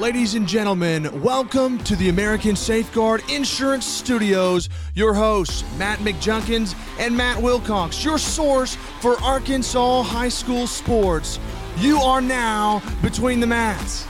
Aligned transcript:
Ladies 0.00 0.34
and 0.34 0.48
gentlemen, 0.48 1.20
welcome 1.20 1.76
to 1.80 1.94
the 1.94 2.08
American 2.08 2.56
Safeguard 2.56 3.22
Insurance 3.30 3.84
Studios. 3.84 4.70
Your 4.94 5.12
hosts, 5.12 5.62
Matt 5.76 5.98
McJunkins 5.98 6.74
and 6.98 7.14
Matt 7.14 7.42
Wilcox, 7.42 8.02
your 8.02 8.16
source 8.16 8.76
for 9.02 9.20
Arkansas 9.22 10.02
high 10.04 10.30
school 10.30 10.66
sports. 10.66 11.38
You 11.76 11.98
are 11.98 12.22
now 12.22 12.82
between 13.02 13.40
the 13.40 13.46
mats. 13.46 14.06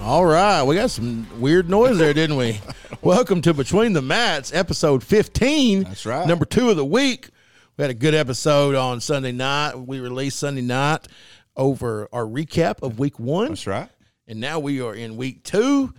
All 0.00 0.24
right, 0.24 0.62
we 0.62 0.76
got 0.76 0.92
some 0.92 1.26
weird 1.40 1.68
noise 1.68 1.98
there, 1.98 2.14
didn't 2.14 2.36
we? 2.36 2.60
Welcome 3.02 3.40
to 3.42 3.54
Between 3.54 3.92
the 3.94 4.02
Mats, 4.02 4.52
episode 4.52 5.02
15. 5.02 5.84
That's 5.84 6.04
right. 6.04 6.26
Number 6.26 6.44
two 6.44 6.70
of 6.70 6.76
the 6.76 6.84
week. 6.84 7.28
We 7.76 7.82
had 7.82 7.90
a 7.90 7.94
good 7.94 8.14
episode 8.14 8.74
on 8.74 9.00
Sunday 9.00 9.32
night. 9.32 9.76
We 9.76 10.00
released 10.00 10.38
Sunday 10.38 10.60
night 10.60 11.08
over 11.56 12.08
our 12.12 12.24
recap 12.24 12.82
of 12.82 12.98
week 12.98 13.18
one. 13.18 13.48
That's 13.48 13.66
right. 13.66 13.88
And 14.26 14.40
now 14.40 14.58
we 14.58 14.82
are 14.82 14.94
in 14.94 15.16
week 15.16 15.44
two 15.44 15.94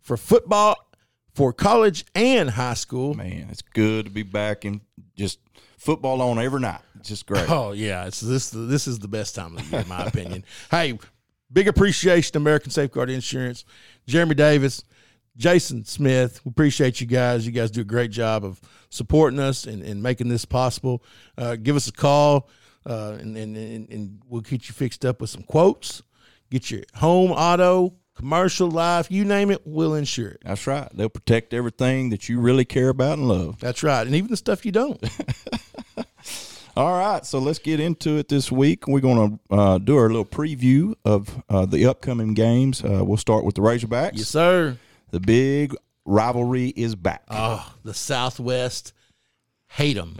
for 0.00 0.16
football 0.16 0.76
for 1.34 1.52
college 1.52 2.04
and 2.14 2.50
high 2.50 2.74
school. 2.74 3.14
Man, 3.14 3.48
it's 3.50 3.62
good 3.62 4.04
to 4.04 4.10
be 4.10 4.22
back 4.22 4.64
and 4.64 4.80
just 5.16 5.38
football 5.78 6.20
on 6.20 6.38
every 6.38 6.60
night. 6.60 6.80
It's 6.98 7.08
just 7.08 7.26
great. 7.26 7.48
Oh 7.50 7.72
yeah, 7.72 8.04
it's 8.06 8.20
this 8.20 8.50
this 8.50 8.86
is 8.86 8.98
the 8.98 9.08
best 9.08 9.34
time 9.34 9.56
of 9.56 9.64
the 9.64 9.70
year, 9.70 9.80
in 9.82 9.88
my 9.88 10.04
opinion. 10.04 10.44
Hey, 10.70 10.98
big 11.50 11.68
appreciation 11.68 12.32
to 12.32 12.38
American 12.38 12.70
Safeguard 12.70 13.08
Insurance, 13.08 13.64
Jeremy 14.06 14.34
Davis, 14.34 14.84
Jason 15.36 15.84
Smith. 15.84 16.40
We 16.44 16.50
appreciate 16.50 17.00
you 17.00 17.06
guys. 17.06 17.46
You 17.46 17.52
guys 17.52 17.70
do 17.70 17.80
a 17.80 17.84
great 17.84 18.10
job 18.10 18.44
of 18.44 18.60
supporting 18.90 19.40
us 19.40 19.66
and, 19.66 19.82
and 19.82 20.02
making 20.02 20.28
this 20.28 20.44
possible. 20.44 21.02
Uh, 21.36 21.56
give 21.56 21.76
us 21.76 21.88
a 21.88 21.92
call, 21.92 22.48
uh, 22.86 23.16
and, 23.18 23.36
and, 23.36 23.56
and 23.56 24.22
we'll 24.28 24.42
get 24.42 24.68
you 24.68 24.74
fixed 24.74 25.04
up 25.04 25.20
with 25.20 25.30
some 25.30 25.42
quotes. 25.42 26.02
Get 26.50 26.70
your 26.70 26.82
home, 26.94 27.32
auto, 27.32 27.94
commercial, 28.14 28.70
life, 28.70 29.10
you 29.10 29.24
name 29.24 29.50
it, 29.50 29.62
we'll 29.64 29.94
insure 29.94 30.28
it. 30.28 30.42
That's 30.44 30.66
right. 30.66 30.88
They'll 30.94 31.08
protect 31.08 31.52
everything 31.52 32.10
that 32.10 32.28
you 32.28 32.38
really 32.38 32.64
care 32.64 32.88
about 32.90 33.18
and 33.18 33.28
love. 33.28 33.58
That's 33.60 33.82
right, 33.82 34.06
and 34.06 34.14
even 34.14 34.30
the 34.30 34.36
stuff 34.36 34.64
you 34.64 34.72
don't. 34.72 35.02
All 36.76 36.98
right, 36.98 37.24
so 37.24 37.38
let's 37.38 37.60
get 37.60 37.78
into 37.78 38.18
it 38.18 38.28
this 38.28 38.50
week. 38.50 38.88
We're 38.88 38.98
going 38.98 39.38
to 39.48 39.54
uh, 39.54 39.78
do 39.78 39.96
our 39.96 40.08
little 40.08 40.24
preview 40.24 40.94
of 41.04 41.42
uh, 41.48 41.66
the 41.66 41.86
upcoming 41.86 42.34
games. 42.34 42.82
Uh, 42.82 43.04
we'll 43.04 43.16
start 43.16 43.44
with 43.44 43.54
the 43.54 43.62
Razorbacks. 43.62 44.12
yes, 44.14 44.28
sir. 44.28 44.76
The 45.14 45.20
big 45.20 45.76
rivalry 46.04 46.70
is 46.74 46.96
back. 46.96 47.22
Oh, 47.30 47.72
the 47.84 47.94
Southwest 47.94 48.92
hate 49.68 49.92
them 49.94 50.16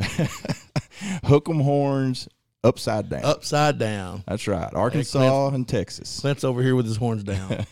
Hook 1.25 1.49
'em 1.51 1.59
horns 1.59 2.29
upside 2.63 3.11
down. 3.11 3.25
upside 3.25 3.77
down. 3.77 4.23
That's 4.29 4.47
right. 4.47 4.73
Arkansas 4.73 5.49
and 5.49 5.67
Texas. 5.67 6.21
Clint's 6.21 6.45
over 6.45 6.63
here 6.63 6.77
with 6.77 6.87
his 6.87 6.99
horns 6.99 7.25
down. 7.35 7.67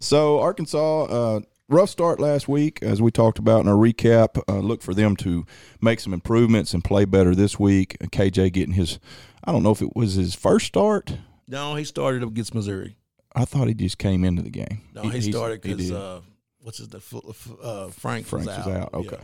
So 0.00 0.40
Arkansas, 0.40 1.04
uh, 1.04 1.40
rough 1.68 1.90
start 1.90 2.18
last 2.18 2.48
week, 2.48 2.80
as 2.82 3.00
we 3.00 3.12
talked 3.12 3.38
about 3.38 3.60
in 3.60 3.68
our 3.68 3.76
recap. 3.76 4.42
Uh, 4.48 4.58
look 4.58 4.82
for 4.82 4.94
them 4.94 5.14
to 5.18 5.46
make 5.80 6.00
some 6.00 6.12
improvements 6.12 6.74
and 6.74 6.82
play 6.82 7.04
better 7.04 7.36
this 7.36 7.56
week. 7.60 7.96
KJ 8.10 8.52
getting 8.52 8.74
his, 8.74 8.98
I 9.44 9.52
don't 9.52 9.62
know 9.62 9.70
if 9.70 9.80
it 9.80 9.94
was 9.94 10.14
his 10.14 10.34
first 10.34 10.66
start. 10.66 11.18
no, 11.46 11.76
he 11.76 11.84
started 11.84 12.24
up 12.24 12.30
against 12.30 12.52
Missouri. 12.52 12.96
I 13.34 13.44
thought 13.44 13.68
he 13.68 13.74
just 13.74 13.98
came 13.98 14.24
into 14.24 14.42
the 14.42 14.50
game. 14.50 14.82
No, 14.94 15.02
he, 15.02 15.10
he's- 15.10 15.26
started 15.26 15.64
he 15.64 15.74
because 15.74 15.90
uh, 15.92 16.20
what's 16.60 16.78
his 16.78 16.92
name? 16.92 17.02
Uh, 17.62 17.88
Frank, 17.88 18.26
Franks 18.26 18.46
was 18.46 18.48
out. 18.48 18.68
out. 18.68 18.90
Yeah. 18.92 18.98
Okay, 19.00 19.18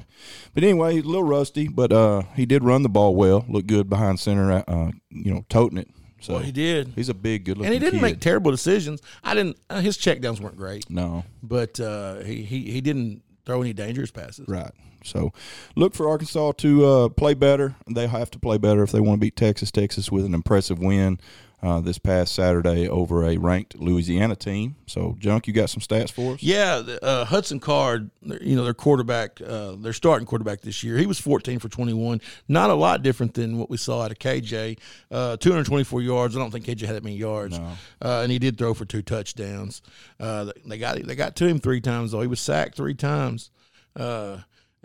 but 0.55 0.65
anyway, 0.65 0.95
he's 0.95 1.05
a 1.05 1.09
little 1.09 1.25
rusty, 1.25 1.69
but 1.69 1.93
uh, 1.93 2.23
he 2.35 2.47
did 2.47 2.65
run 2.65 2.83
the 2.83 2.89
ball 2.89 3.15
well. 3.15 3.45
Looked 3.49 3.67
good 3.69 3.89
behind 3.91 4.19
center. 4.21 4.65
Uh, 4.67 4.91
you 5.11 5.33
know, 5.33 5.45
toting 5.49 5.79
it. 5.79 5.89
So 6.21 6.33
Well, 6.35 6.43
he 6.43 6.51
did, 6.51 6.95
he's 6.97 7.09
a 7.09 7.15
big, 7.15 7.45
good 7.45 7.59
looking. 7.59 7.67
and 7.67 7.75
he 7.75 7.79
didn't 7.79 8.01
kid. 8.01 8.03
make 8.03 8.21
terrible 8.21 8.51
decisions. 8.51 9.01
I 9.23 9.35
didn't. 9.35 9.57
Uh, 9.71 9.81
his 9.81 9.97
checkdowns 9.97 10.41
weren't 10.41 10.57
great, 10.57 10.91
no. 10.91 11.25
but 11.45 11.79
uh, 11.79 12.17
he, 12.25 12.43
he 12.43 12.73
he 12.73 12.81
didn't 12.81 13.23
throw 13.47 13.63
any 13.63 13.73
dangerous 13.73 14.11
passes. 14.11 14.49
Right. 14.49 14.73
So 15.05 15.33
look 15.77 15.95
for 15.95 16.09
Arkansas 16.09 16.53
to 16.59 16.85
uh, 16.85 17.09
play 17.11 17.35
better. 17.35 17.77
They 17.89 18.09
have 18.09 18.33
to 18.33 18.39
play 18.41 18.59
better 18.59 18.83
if 18.83 18.91
they 18.91 18.99
want 18.99 19.21
to 19.21 19.25
beat 19.25 19.37
Texas. 19.37 19.71
Texas 19.71 20.11
with 20.11 20.25
an 20.25 20.35
impressive 20.35 20.81
win 20.81 21.21
uh, 21.63 21.81
this 21.81 21.99
past 21.99 22.35
Saturday 22.35 22.89
over 22.89 23.25
a 23.25 23.37
ranked 23.37 23.77
Louisiana 23.79 24.37
team. 24.37 24.77
So, 24.87 25.17
Junk, 25.19 25.47
you 25.47 25.53
got 25.53 25.71
some 25.71 25.81
stats 25.81 26.11
for 26.11 26.35
us? 26.35 26.43
Yeah, 26.43 26.79
the, 26.79 27.05
uh, 27.05 27.25
Hudson 27.25 27.59
Card, 27.59 28.11
you 28.23 28.55
know, 28.55 28.65
their 28.65 28.75
quarterback, 28.75 29.41
uh, 29.41 29.73
their 29.73 29.93
starting 29.93 30.27
quarterback 30.27 30.61
this 30.61 30.85
year, 30.85 30.97
he 30.99 31.07
was 31.07 31.19
14 31.19 31.59
for 31.59 31.69
21. 31.69 32.21
Not 32.47 32.71
a 32.71 32.75
lot 32.75 33.03
different 33.03 33.35
than 33.35 33.59
what 33.59 33.71
we 33.71 33.77
saw 33.77 34.03
out 34.03 34.13
of 34.13 34.19
KJ. 34.19 34.79
Uh, 35.11 35.37
224 35.37 36.01
yards. 36.03 36.37
I 36.37 36.39
don't 36.39 36.53
think 36.53 36.65
KJ 36.65 36.87
had 36.87 36.95
that 36.95 37.05
many 37.05 37.17
yards. 37.17 37.59
No. 37.59 37.73
Uh, 38.01 38.21
and 38.23 38.31
he 38.31 38.39
did 38.39 38.57
throw 38.57 38.73
for 38.73 38.85
two 38.85 39.03
touchdowns. 39.03 39.83
Uh, 40.21 40.53
they 40.65 40.79
got 40.79 41.03
they 41.03 41.15
got 41.17 41.35
to 41.37 41.47
him 41.47 41.59
three 41.59 41.81
times 41.81 42.13
though. 42.13 42.21
He 42.21 42.27
was 42.29 42.41
sacked 42.41 42.77
three 42.77 42.95
times. 42.95 43.51
Uh, 43.97 44.39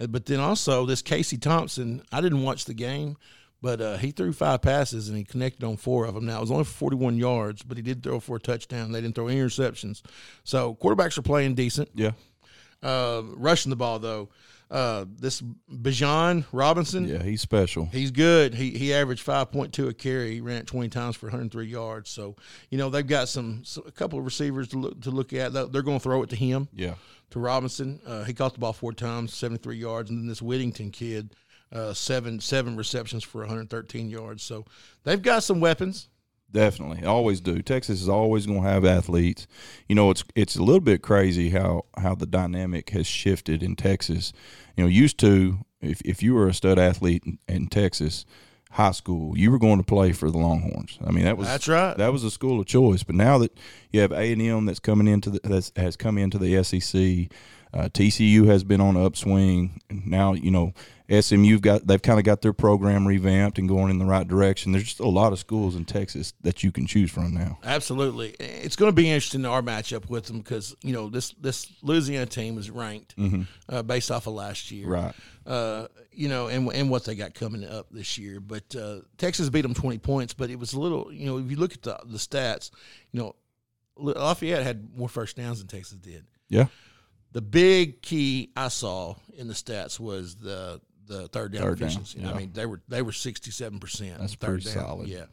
but 0.10 0.26
then 0.26 0.40
also 0.40 0.86
this 0.86 1.02
Casey 1.02 1.38
Thompson, 1.38 2.02
I 2.12 2.22
didn't 2.22 2.42
watch 2.42 2.66
the 2.66 2.74
game, 2.74 3.18
but 3.64 3.80
uh, 3.82 3.96
he 3.98 4.12
threw 4.12 4.34
five 4.34 4.62
passes 4.62 5.08
and 5.08 5.18
he 5.18 5.24
connected 5.24 5.64
on 5.64 5.78
four 5.78 6.04
of 6.06 6.14
them. 6.14 6.26
Now 6.26 6.38
it 6.38 6.42
was 6.42 6.52
only 6.52 6.66
for 6.66 6.74
41 6.74 7.18
yards, 7.18 7.64
but 7.64 7.78
he 7.78 7.82
did 7.84 8.04
throw 8.04 8.20
for 8.20 8.36
a 8.36 8.40
touchdown. 8.40 8.92
They 8.92 9.00
didn't 9.02 9.16
throw 9.16 9.28
any 9.30 9.40
interceptions. 9.40 10.02
So 10.44 10.76
quarterbacks 10.76 11.18
are 11.18 11.22
playing 11.24 11.56
decent. 11.56 11.90
Yeah. 11.96 12.12
Uh, 12.84 13.24
rushing 13.38 13.70
the 13.70 13.78
ball 13.78 13.98
though, 14.00 14.28
uh, 14.70 15.06
this 15.08 15.42
Bijan 15.72 16.46
Robinson, 16.52 17.08
Yeah, 17.08 17.24
he's 17.24 17.42
special. 17.42 17.86
He's 17.86 18.12
good. 18.12 18.54
He 18.56 18.72
he 18.72 18.94
averaged 18.94 19.22
five 19.22 19.52
point 19.52 19.72
two 19.74 19.88
a 19.88 19.94
carry. 19.94 20.34
He 20.34 20.42
ran 20.42 20.58
it 20.58 20.68
twenty 20.68 20.90
times 20.90 21.16
for 21.16 21.28
103 21.28 21.66
yards. 21.68 22.10
So 22.10 22.36
you 22.70 22.78
know 22.78 22.90
they've 22.90 23.06
got 23.08 23.30
some, 23.30 23.62
so- 23.64 23.84
a 23.88 23.92
couple 23.92 24.20
of 24.20 24.26
receivers 24.26 24.68
to 24.70 24.78
look 24.78 25.02
to 25.02 25.12
look 25.12 25.32
at. 25.32 25.54
They're 25.54 25.82
going 25.82 26.00
to 26.00 26.04
throw 26.04 26.24
it 26.24 26.30
to 26.32 26.36
him 26.36 26.68
Yeah. 26.74 26.96
to 27.30 27.40
Robinson. 27.40 28.02
Uh, 28.06 28.24
he 28.26 28.34
caught 28.34 28.54
the 28.54 28.60
ball 28.60 28.74
four 28.74 28.92
times, 28.94 29.34
73 29.34 29.78
yards, 29.78 30.10
and 30.10 30.20
then 30.20 30.28
this 30.28 30.42
Whittington 30.42 30.90
kid, 30.92 31.36
uh, 31.74 31.94
seven 31.94 32.40
seven 32.40 32.78
receptions 32.78 33.24
for 33.24 33.40
113 33.40 34.10
yards. 34.10 34.44
So 34.44 34.66
they've 35.04 35.22
got 35.22 35.44
some 35.44 35.60
weapons. 35.60 36.10
Definitely, 36.52 37.04
always 37.04 37.42
do. 37.42 37.64
Texas 37.64 38.00
is 38.00 38.08
always 38.08 38.46
going 38.46 38.62
to 38.62 38.70
have 38.70 38.86
athletes. 38.86 39.48
You 39.90 39.96
know, 39.96 40.12
it's 40.12 40.24
it's 40.36 40.56
a 40.56 40.62
little 40.62 40.82
bit 40.82 41.02
crazy 41.02 41.50
how 41.50 41.86
how 41.98 42.14
the 42.14 42.28
dynamic 42.28 42.92
has 42.92 43.08
shifted 43.08 43.64
in 43.64 43.76
Texas. 43.76 44.34
You 44.78 44.84
know, 44.84 44.88
used 44.88 45.18
to 45.20 45.60
if 45.82 46.00
if 46.02 46.22
you 46.22 46.36
were 46.36 46.48
a 46.48 46.54
stud 46.54 46.78
athlete 46.78 47.24
in, 47.26 47.40
in 47.48 47.68
Texas 47.68 48.26
high 48.74 48.92
school, 48.92 49.38
you 49.38 49.52
were 49.52 49.60
going 49.60 49.78
to 49.78 49.84
play 49.84 50.12
for 50.12 50.32
the 50.32 50.38
Longhorns. 50.38 50.98
I 51.06 51.12
mean, 51.12 51.26
that 51.26 51.38
was 51.38 51.48
That's 51.48 51.68
right. 51.68 51.96
That 51.96 52.12
was 52.12 52.24
a 52.24 52.32
school 52.32 52.60
of 52.60 52.66
choice. 52.66 53.04
But 53.04 53.16
now 53.16 53.38
that 53.40 53.58
you 53.92 54.02
have 54.02 54.12
A 54.12 54.32
and 54.32 54.42
M 54.42 54.66
that's 54.66 54.80
coming 54.80 55.08
into 55.08 55.30
the 55.30 55.40
that's, 55.44 55.72
has 55.76 55.96
come 55.96 56.18
into 56.18 56.38
the 56.38 56.64
SEC, 56.64 57.32
uh, 57.74 57.90
TCU 57.90 58.46
has 58.48 58.64
been 58.64 58.82
on 58.82 58.96
an 58.96 59.04
upswing. 59.04 59.80
And 59.90 60.08
now 60.08 60.34
you 60.34 60.52
know 60.52 60.74
SMU've 61.22 61.62
got 61.62 61.86
they've 61.86 62.02
kind 62.02 62.20
of 62.20 62.26
got 62.26 62.42
their 62.42 62.54
program 62.54 63.08
revamped 63.08 63.58
and 63.58 63.68
going 63.68 63.90
in 63.90 64.00
the 64.00 64.06
right 64.06 64.28
direction. 64.28 64.72
There's 64.72 64.86
just 64.86 65.00
a 65.00 65.08
lot 65.08 65.34
of 65.34 65.40
schools 65.40 65.76
in 65.76 65.86
Texas 65.86 66.34
that 66.42 66.64
you 66.64 66.72
can 66.72 66.88
choose 66.88 67.12
from 67.12 67.34
now. 67.34 67.60
Absolutely, 67.64 68.30
it's 68.40 68.76
going 68.76 68.90
to 68.90 68.96
be 68.96 69.10
interesting 69.10 69.46
our 69.46 69.62
matchup 69.62 70.10
with 70.10 70.26
them 70.26 70.40
because 70.40 70.76
you 70.82 70.94
know 70.94 71.10
this 71.10 71.32
this 71.34 71.72
Louisiana 71.82 72.26
team 72.26 72.58
is 72.58 72.70
ranked 72.70 73.16
uh, 73.70 73.84
based 73.84 74.12
off 74.12 74.28
of 74.28 74.34
last 74.34 74.72
year, 74.72 74.88
Right. 74.88 75.14
Uh, 75.46 75.88
you 76.12 76.30
know, 76.30 76.48
and 76.48 76.72
and 76.74 76.90
what 76.90 77.04
they 77.06 77.16
got 77.16 77.34
coming 77.34 77.66
up 77.66 77.88
this 77.92 78.18
year. 78.18 78.40
But 78.40 78.76
uh, 78.76 79.00
Texas 79.18 79.50
beat 79.50 79.62
them 79.62 79.74
twenty 79.74 79.98
points, 79.98 80.34
but 80.34 80.50
it 80.50 80.58
was 80.58 80.74
a 80.74 80.80
little, 80.80 81.12
you 81.12 81.26
know, 81.26 81.38
if 81.38 81.50
you 81.52 81.58
look 81.58 81.74
at 81.74 81.82
the 81.82 82.00
the 82.06 82.18
stats, 82.18 82.72
you 83.12 83.20
know, 83.20 83.36
Lafayette 83.98 84.64
had 84.64 84.98
more 84.98 85.10
first 85.10 85.36
downs 85.36 85.60
than 85.60 85.68
Texas 85.68 85.98
did. 85.98 86.26
Yeah. 86.50 86.68
The 87.34 87.42
big 87.42 88.02
key 88.04 88.52
I 88.56 88.68
saw 88.68 89.16
in 89.36 89.48
the 89.48 89.56
stats 89.56 90.00
was 90.00 90.36
the 90.36 90.80
the 91.08 91.28
third 91.30 91.54
down 91.54 91.62
Third 91.62 91.80
down, 91.80 91.90
efficiency. 91.90 92.26
I 92.26 92.34
mean, 92.34 92.52
they 92.54 92.66
were 92.66 92.82
they 92.88 93.02
were 93.02 93.12
sixty 93.12 93.52
seven 93.52 93.80
percent. 93.80 94.20
That's 94.20 94.36
third 94.36 94.62
pretty 94.64 94.76
down. 94.78 94.86
solid. 94.86 95.08
Yeah, 95.08 95.26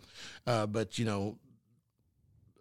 uh, 0.46 0.66
but 0.66 0.98
you 0.98 1.04
know, 1.04 1.38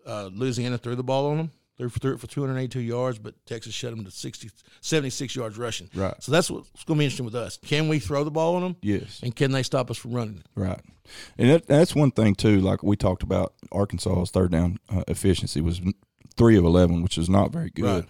uh, 0.05 0.29
Louisiana 0.33 0.77
threw 0.77 0.95
the 0.95 1.03
ball 1.03 1.27
on 1.31 1.37
them. 1.37 1.51
Threw 1.77 1.87
for, 1.87 1.99
threw 1.99 2.13
it 2.15 2.19
for 2.19 2.27
282 2.27 2.81
yards, 2.81 3.19
but 3.19 3.35
Texas 3.45 3.73
shut 3.73 3.95
them 3.95 4.03
to 4.03 4.11
60, 4.11 4.49
76 4.81 5.33
yards 5.33 5.57
rushing. 5.57 5.89
Right. 5.95 6.13
So 6.21 6.29
that's 6.29 6.51
what's 6.51 6.83
going 6.83 6.97
to 6.97 6.99
be 6.99 7.05
interesting 7.05 7.23
with 7.23 7.35
us. 7.35 7.55
Can 7.55 7.87
we 7.87 7.99
throw 7.99 8.25
the 8.25 8.31
ball 8.31 8.57
on 8.57 8.63
them? 8.63 8.75
Yes. 8.81 9.21
And 9.23 9.33
can 9.33 9.53
they 9.53 9.63
stop 9.63 9.89
us 9.89 9.97
from 9.97 10.11
running? 10.11 10.43
Right, 10.55 10.81
and 11.37 11.49
that, 11.49 11.67
that's 11.67 11.95
one 11.95 12.11
thing 12.11 12.35
too. 12.35 12.59
Like 12.59 12.83
we 12.83 12.97
talked 12.97 13.23
about, 13.23 13.53
Arkansas's 13.71 14.29
third 14.31 14.51
down 14.51 14.79
uh, 14.93 15.03
efficiency 15.07 15.61
was 15.61 15.79
three 16.35 16.57
of 16.57 16.65
eleven, 16.65 17.01
which 17.01 17.17
is 17.17 17.29
not 17.29 17.53
very 17.53 17.69
good. 17.69 18.03
Right. 18.03 18.09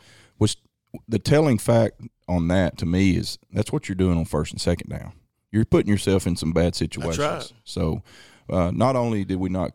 The 1.07 1.19
telling 1.19 1.57
fact 1.57 2.01
on 2.27 2.47
that 2.50 2.77
to 2.80 2.86
me 2.86 3.15
is 3.15 3.38
that's 3.51 3.71
what 3.71 3.88
you're 3.89 3.95
doing 3.95 4.18
on 4.18 4.25
first 4.25 4.51
and 4.51 4.62
second 4.62 4.89
down. 4.89 5.13
You're 5.51 5.65
putting 5.65 5.91
yourself 5.91 6.27
in 6.27 6.36
some 6.36 6.51
bad 6.51 6.75
situations. 6.75 7.18
right. 7.19 7.53
So, 7.63 8.03
uh, 8.50 8.71
not 8.74 8.95
only 8.95 9.24
did 9.25 9.39
we 9.39 9.50
not 9.50 9.71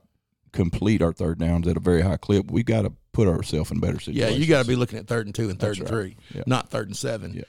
complete 0.52 1.02
our 1.02 1.12
third 1.12 1.38
downs 1.38 1.66
at 1.66 1.76
a 1.76 1.81
very 1.81 2.02
high 2.02 2.16
clip, 2.16 2.50
we 2.50 2.62
got 2.62 2.82
to 2.82 2.93
put 3.12 3.26
ourselves 3.28 3.70
in 3.72 3.81
better 3.81 3.99
situations. 3.99 4.16
Yeah, 4.32 4.37
you 4.37 4.46
got 4.46 4.62
to 4.62 4.69
be 4.69 4.76
looking 4.76 4.99
at 4.99 5.06
third 5.06 5.26
and 5.26 5.34
two 5.34 5.50
and 5.50 5.58
third 5.58 5.78
That's 5.78 5.81
and 5.81 5.90
right. 5.90 6.14
three, 6.14 6.16
Yeah. 6.34 6.43
not 6.46 6.69
third 6.70 6.87
and 6.88 6.96
seven. 6.96 7.34
Yeah. 7.34 7.43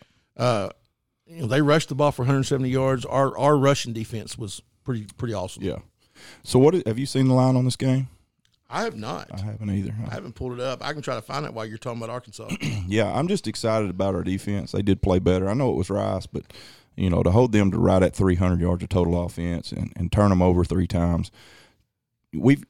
Uh, 0.44 0.70
you 1.28 1.42
know, 1.42 1.48
they 1.48 1.62
rushed 1.62 1.90
the 1.90 1.96
ball 1.96 2.12
for 2.12 2.22
170 2.24 2.70
yards. 2.70 3.06
Our 3.06 3.36
our 3.38 3.58
rushing 3.58 3.94
defense 3.94 4.38
was 4.38 4.62
pretty 4.84 5.08
pretty 5.18 5.34
awesome. 5.34 5.64
Yeah. 5.64 5.78
So 6.44 6.60
what 6.60 6.74
have 6.88 6.98
you 7.00 7.06
seen 7.08 7.28
the 7.28 7.34
line 7.34 7.56
on 7.56 7.66
this 7.66 7.76
game? 7.76 8.08
I 8.76 8.84
have 8.84 8.96
not. 8.96 9.30
I 9.34 9.42
haven't 9.42 9.70
either. 9.70 9.94
I 10.10 10.14
haven't 10.14 10.36
pulled 10.36 10.54
it 10.54 10.60
up. 10.60 10.84
I 10.86 10.92
can 10.94 11.02
try 11.02 11.16
to 11.16 11.22
find 11.22 11.46
it 11.46 11.54
while 11.54 11.66
you're 11.66 11.78
talking 11.78 12.00
about 12.02 12.10
Arkansas. 12.12 12.50
Yeah, 12.88 13.12
I'm 13.12 13.28
just 13.28 13.48
excited 13.48 13.90
about 13.90 14.14
our 14.16 14.24
defense. 14.24 14.72
They 14.74 14.82
did 14.82 15.02
play 15.02 15.20
better. 15.20 15.50
I 15.50 15.54
know 15.54 15.70
it 15.72 15.76
was 15.76 15.90
Rice, 15.90 16.28
but 16.28 16.44
you 16.96 17.10
know 17.10 17.24
to 17.24 17.32
hold 17.32 17.52
them 17.52 17.72
to 17.72 17.78
right 17.78 18.04
at 18.04 18.16
300 18.16 18.60
yards 18.60 18.84
of 18.84 18.90
total 18.90 19.24
offense 19.26 19.72
and, 19.72 19.92
and 19.96 20.12
turn 20.12 20.30
them 20.30 20.42
over 20.42 20.64
three 20.64 20.88
times. 20.88 21.32
We've 22.34 22.64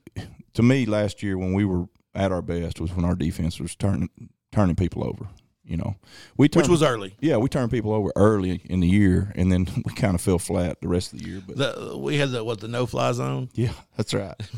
to 0.54 0.64
me 0.64 0.86
last 0.86 1.22
year 1.24 1.38
when 1.38 1.54
we 1.54 1.66
were 1.66 1.86
at 2.14 2.32
our 2.32 2.42
best 2.42 2.80
was 2.80 2.94
when 2.94 3.04
our 3.06 3.16
defense 3.16 3.60
was 3.60 3.76
turning 3.76 4.10
turning 4.52 4.76
people 4.76 5.04
over. 5.04 5.28
You 5.68 5.78
know, 5.78 5.96
we 6.38 6.48
Which 6.54 6.68
was 6.70 6.84
early. 6.84 7.16
yeah 7.20 7.38
we 7.38 7.50
turned 7.50 7.72
people 7.72 7.92
over 7.94 8.12
early 8.16 8.62
in 8.66 8.80
the 8.82 8.88
year 8.88 9.32
and 9.36 9.52
then 9.52 9.68
we 9.86 9.94
kind 9.96 10.14
of 10.16 10.22
fell 10.22 10.38
flat 10.40 10.80
the 10.82 10.88
rest 10.88 11.12
of 11.14 11.20
the 11.20 11.26
year. 11.28 11.42
But 11.46 11.58
The, 11.58 11.98
we 11.98 12.18
had 12.18 12.30
the 12.32 12.44
what 12.44 12.60
the 12.62 12.68
no 12.68 12.86
fly 12.86 13.12
zone. 13.14 13.50
yeah, 13.54 13.74
that's 13.98 14.14
right. 14.14 14.36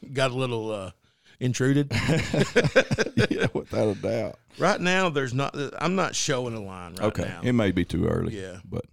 Got 0.12 0.30
a 0.30 0.34
little 0.34 0.70
uh, 0.70 0.90
intruded. 1.40 1.90
yeah, 3.30 3.46
without 3.52 3.88
a 3.88 3.94
doubt. 4.00 4.38
right 4.58 4.80
now, 4.80 5.08
there's 5.10 5.34
not. 5.34 5.56
I'm 5.78 5.94
not 5.94 6.14
showing 6.14 6.54
a 6.54 6.60
line 6.62 6.94
right 6.94 7.06
Okay, 7.08 7.24
now. 7.24 7.40
it 7.42 7.52
may 7.52 7.70
be 7.70 7.84
too 7.84 8.06
early. 8.06 8.40
Yeah. 8.40 8.58
but 8.64 8.84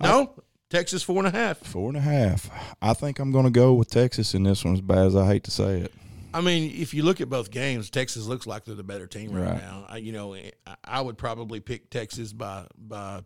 no, 0.00 0.34
Texas 0.70 1.02
four 1.02 1.18
and 1.18 1.26
a 1.28 1.30
half. 1.38 1.58
four 1.58 1.88
and 1.88 1.96
a 1.96 2.00
half. 2.00 2.50
I 2.80 2.94
think 2.94 3.18
I'm 3.18 3.32
going 3.32 3.44
to 3.44 3.50
go 3.50 3.74
with 3.74 3.90
Texas 3.90 4.34
in 4.34 4.42
this 4.42 4.64
one. 4.64 4.74
As 4.74 4.80
bad 4.80 5.06
as 5.06 5.16
I 5.16 5.26
hate 5.26 5.44
to 5.44 5.50
say 5.50 5.80
it. 5.80 5.92
I 6.34 6.40
mean, 6.40 6.72
if 6.74 6.94
you 6.94 7.02
look 7.02 7.20
at 7.20 7.28
both 7.28 7.50
games, 7.50 7.90
Texas 7.90 8.26
looks 8.26 8.46
like 8.46 8.64
they're 8.64 8.74
the 8.74 8.82
better 8.82 9.06
team 9.06 9.32
right, 9.32 9.50
Right. 9.50 9.60
now. 9.60 9.84
I, 9.88 9.96
you 9.98 10.12
know, 10.12 10.34
I- 10.34 10.52
I 10.82 11.00
would 11.02 11.18
probably 11.18 11.60
pick 11.60 11.90
Texas 11.90 12.32
by 12.32 12.66
by 12.76 13.20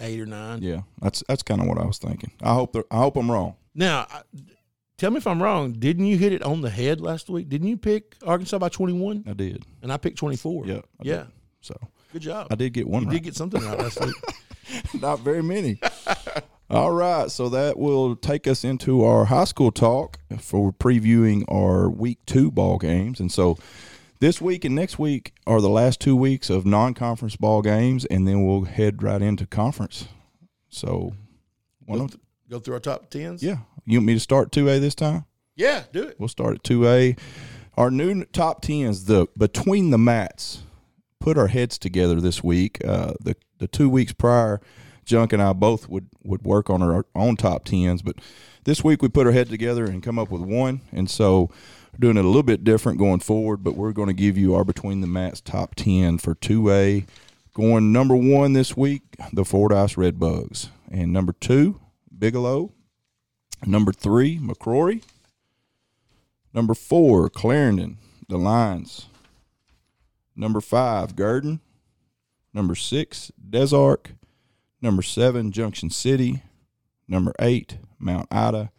eight 0.00 0.20
or 0.20 0.26
nine. 0.26 0.60
Yeah, 0.62 0.82
that's 1.00 1.22
that's 1.26 1.42
kind 1.42 1.60
of 1.62 1.66
what 1.68 1.78
I 1.78 1.86
was 1.86 1.96
thinking. 1.98 2.32
I 2.42 2.52
hope 2.52 2.76
I 2.90 2.96
hope 2.98 3.16
I'm 3.16 3.30
wrong. 3.30 3.54
Now, 3.74 4.06
I, 4.10 4.20
tell 4.96 5.10
me 5.10 5.18
if 5.18 5.26
I'm 5.26 5.42
wrong. 5.42 5.72
Didn't 5.72 6.06
you 6.06 6.16
hit 6.18 6.32
it 6.32 6.42
on 6.42 6.60
the 6.60 6.70
head 6.70 7.00
last 7.00 7.28
week? 7.28 7.48
Didn't 7.48 7.68
you 7.68 7.76
pick 7.76 8.16
Arkansas 8.26 8.58
by 8.58 8.68
21? 8.68 9.24
I 9.26 9.32
did. 9.32 9.64
And 9.82 9.92
I 9.92 9.96
picked 9.96 10.18
24. 10.18 10.66
Yeah, 10.66 10.74
I 10.76 10.78
yeah. 11.02 11.16
did. 11.16 11.26
So 11.60 11.76
Good 12.12 12.22
job. 12.22 12.48
I 12.50 12.54
did 12.54 12.72
get 12.72 12.86
one 12.86 13.02
you 13.02 13.08
right. 13.08 13.14
did 13.14 13.22
get 13.24 13.34
something 13.36 13.62
right 13.62 13.78
last 13.78 14.00
week. 14.00 14.14
Not 15.00 15.20
very 15.20 15.42
many. 15.42 15.78
All 16.70 16.92
right, 16.92 17.30
so 17.30 17.50
that 17.50 17.76
will 17.78 18.16
take 18.16 18.46
us 18.46 18.64
into 18.64 19.04
our 19.04 19.26
high 19.26 19.44
school 19.44 19.70
talk 19.70 20.18
for 20.38 20.72
previewing 20.72 21.44
our 21.48 21.90
week 21.90 22.18
two 22.26 22.50
ball 22.50 22.78
games, 22.78 23.20
and 23.20 23.30
so. 23.30 23.58
This 24.20 24.40
week 24.40 24.64
and 24.64 24.74
next 24.74 24.98
week 24.98 25.34
are 25.46 25.60
the 25.60 25.68
last 25.68 26.00
two 26.00 26.16
weeks 26.16 26.48
of 26.48 26.64
non-conference 26.64 27.36
ball 27.36 27.60
games, 27.60 28.06
and 28.06 28.26
then 28.26 28.46
we'll 28.46 28.62
head 28.62 29.02
right 29.02 29.20
into 29.20 29.44
conference. 29.44 30.06
So, 30.70 31.12
one 31.84 31.98
Go, 31.98 32.04
of, 32.06 32.10
th- 32.12 32.20
go 32.48 32.58
through 32.58 32.74
our 32.74 32.80
top 32.80 33.10
tens. 33.10 33.42
yeah, 33.42 33.58
you 33.86 33.98
want 33.98 34.06
me 34.06 34.14
to 34.14 34.20
start 34.20 34.52
two 34.52 34.68
A 34.68 34.78
this 34.78 34.94
time? 34.94 35.24
Yeah, 35.56 35.84
do 35.92 36.02
it. 36.02 36.16
We'll 36.18 36.28
start 36.28 36.56
at 36.56 36.62
2A. 36.64 37.18
Our 37.76 37.90
new 37.90 38.24
top 38.26 38.62
10s, 38.62 39.06
the 39.06 39.26
Between 39.36 39.90
the 39.90 39.98
Mats, 39.98 40.62
put 41.20 41.38
our 41.38 41.48
heads 41.48 41.78
together 41.78 42.20
this 42.20 42.42
week. 42.42 42.84
Uh, 42.84 43.14
the, 43.20 43.36
the 43.58 43.68
two 43.68 43.88
weeks 43.88 44.12
prior, 44.12 44.60
Junk 45.04 45.32
and 45.32 45.42
I 45.42 45.52
both 45.52 45.88
would, 45.88 46.08
would 46.22 46.42
work 46.42 46.70
on 46.70 46.82
our 46.82 47.06
own 47.14 47.36
top 47.36 47.64
10s, 47.64 48.04
but 48.04 48.16
this 48.64 48.82
week 48.82 49.02
we 49.02 49.08
put 49.08 49.26
our 49.26 49.32
head 49.32 49.48
together 49.48 49.84
and 49.84 50.02
come 50.02 50.18
up 50.18 50.30
with 50.30 50.42
one. 50.42 50.80
And 50.92 51.08
so 51.08 51.50
we're 51.92 51.98
doing 52.00 52.16
it 52.16 52.24
a 52.24 52.28
little 52.28 52.42
bit 52.42 52.64
different 52.64 52.98
going 52.98 53.20
forward, 53.20 53.62
but 53.62 53.76
we're 53.76 53.92
going 53.92 54.08
to 54.08 54.14
give 54.14 54.36
you 54.36 54.54
our 54.54 54.64
Between 54.64 55.00
the 55.00 55.06
Mats 55.06 55.40
top 55.40 55.74
10 55.76 56.18
for 56.18 56.34
2A. 56.34 57.06
Going 57.52 57.92
number 57.92 58.16
one 58.16 58.52
this 58.52 58.76
week, 58.76 59.02
the 59.32 59.44
Fordyce 59.44 59.96
Red 59.96 60.18
Bugs. 60.18 60.70
And 60.90 61.12
number 61.12 61.32
two, 61.32 61.80
Bigelow. 62.16 62.72
Number 63.66 63.92
three, 63.92 64.38
McCrory. 64.38 65.02
Number 66.52 66.74
four, 66.74 67.28
Clarendon, 67.28 67.98
the 68.28 68.36
Lions. 68.36 69.08
Number 70.36 70.60
five, 70.60 71.16
Gurdon. 71.16 71.60
Number 72.52 72.74
six, 72.74 73.32
Des 73.50 73.74
Arc. 73.74 74.12
Number 74.80 75.02
seven, 75.02 75.50
Junction 75.50 75.90
City. 75.90 76.42
Number 77.08 77.32
eight, 77.38 77.78
Mount 77.98 78.28
Ida. 78.30 78.70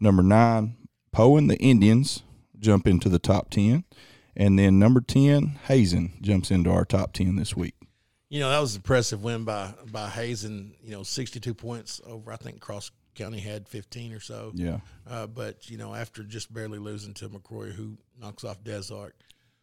Number 0.00 0.22
nine, 0.22 0.76
Poyen 1.14 1.48
the 1.48 1.56
Indians 1.58 2.22
jump 2.58 2.86
into 2.86 3.08
the 3.08 3.18
top 3.18 3.50
10. 3.50 3.84
And 4.36 4.58
then 4.58 4.78
number 4.78 5.00
10, 5.00 5.60
Hazen 5.68 6.14
jumps 6.20 6.50
into 6.50 6.70
our 6.70 6.84
top 6.84 7.12
10 7.12 7.36
this 7.36 7.56
week. 7.56 7.74
You 8.28 8.40
know, 8.40 8.50
that 8.50 8.58
was 8.58 8.74
an 8.74 8.80
impressive 8.80 9.22
win 9.22 9.44
by 9.44 9.74
by 9.92 10.08
Hazen. 10.08 10.74
You 10.82 10.92
know, 10.92 11.02
62 11.04 11.54
points 11.54 12.00
over, 12.04 12.32
I 12.32 12.36
think 12.36 12.60
Cross 12.60 12.90
County 13.14 13.38
had 13.40 13.68
15 13.68 14.12
or 14.12 14.20
so. 14.20 14.52
Yeah. 14.54 14.78
Uh, 15.08 15.26
but, 15.26 15.70
you 15.70 15.76
know, 15.78 15.94
after 15.94 16.22
just 16.22 16.52
barely 16.52 16.78
losing 16.78 17.14
to 17.14 17.28
McCrory, 17.28 17.72
who 17.72 17.96
knocks 18.20 18.44
off 18.44 18.62
Des 18.64 18.92
Arc. 18.92 19.14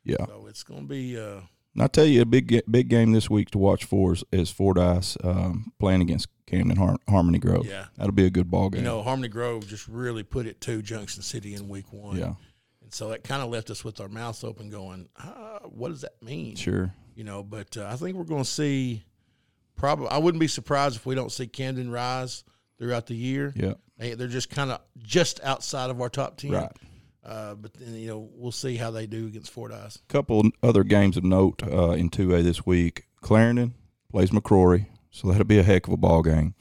Yeah. 0.04 0.26
So 0.26 0.46
it's 0.48 0.64
going 0.64 0.82
to 0.82 0.88
be, 0.88 1.18
uh, 1.20 1.42
And 1.74 1.84
I 1.84 1.88
tell 1.88 2.06
you, 2.06 2.22
a 2.22 2.26
big 2.26 2.62
big 2.70 2.90
game 2.90 3.12
this 3.12 3.30
week 3.30 3.52
to 3.52 3.58
watch 3.58 3.86
for 3.86 4.14
is, 4.14 4.24
is 4.32 4.50
Fordyce 4.50 5.16
um, 5.24 5.72
playing 5.80 6.02
against 6.02 6.28
Camden 6.48 6.76
Har- 6.78 6.98
Harmony 7.08 7.38
Grove. 7.40 7.66
Yeah. 7.68 7.86
That'll 7.98 8.12
be 8.14 8.26
a 8.26 8.30
good 8.32 8.50
ball 8.52 8.70
game. 8.70 8.82
you 8.82 8.86
know, 8.86 9.04
Harmony 9.04 9.28
Grove 9.30 9.68
just 9.68 9.88
really 9.88 10.24
put 10.24 10.46
it 10.48 10.60
to 10.62 10.82
Junction 10.82 11.22
City 11.22 11.54
in 11.54 11.70
week 11.70 11.94
one. 11.94 12.18
yeah, 12.18 12.34
And 12.82 12.94
so 12.94 13.10
that 13.10 13.24
kind 13.24 13.42
of 13.44 13.50
left 13.50 13.70
us 13.70 13.84
with 13.86 14.02
our 14.02 14.10
mouths 14.10 14.44
open 14.44 14.70
going, 14.70 15.08
ah, 15.18 15.60
what 15.70 15.90
does 15.90 16.02
that 16.02 16.22
mean? 16.22 16.56
sure. 16.56 16.94
You 17.16 17.24
know, 17.26 17.44
but 17.44 17.78
uh, 17.78 17.88
I 17.92 17.96
think 17.98 18.18
we're 18.18 18.24
going 18.24 18.44
to 18.44 18.50
see 18.50 19.04
probably, 19.76 20.08
I 20.10 20.18
wouldn't 20.18 20.40
be 20.40 20.48
surprised 20.48 20.96
if 20.96 21.06
we 21.06 21.14
don't 21.14 21.32
see 21.32 21.46
Camden 21.46 21.92
rise 21.92 22.44
throughout 22.82 23.06
the 23.06 23.16
year. 23.16 23.54
Yeah, 23.56 23.76
They, 24.00 24.16
they're 24.16 24.28
just 24.28 24.50
kind 24.50 24.72
of 24.72 24.82
just 24.98 25.40
outside 25.44 25.92
of 25.92 26.02
our 26.02 26.10
top 26.10 26.38
10. 26.38 26.52
right. 26.52 26.72
Uh, 27.24 27.54
but 27.54 27.72
then, 27.76 27.94
you 27.94 28.08
know, 28.08 28.28
we'll 28.34 28.52
see 28.52 28.76
how 28.76 28.90
they 28.90 29.06
do 29.06 29.28
against 29.28 29.52
Fordyce. 29.52 29.98
A 29.98 30.12
couple 30.12 30.44
other 30.64 30.84
games 30.84 31.16
of 31.18 31.24
note 31.24 31.62
uh, 31.62 31.92
in 31.92 32.10
2A 32.10 32.42
this 32.42 32.66
week. 32.66 33.04
Clarendon 33.22 33.76
plays 34.10 34.32
McCrory, 34.32 34.88
so 35.12 35.28
that'll 35.28 35.44
be 35.46 35.60
a 35.60 35.64
heck 35.64 35.86
of 35.86 35.94
a 35.94 35.98
ball 35.98 36.24
game. 36.24 36.56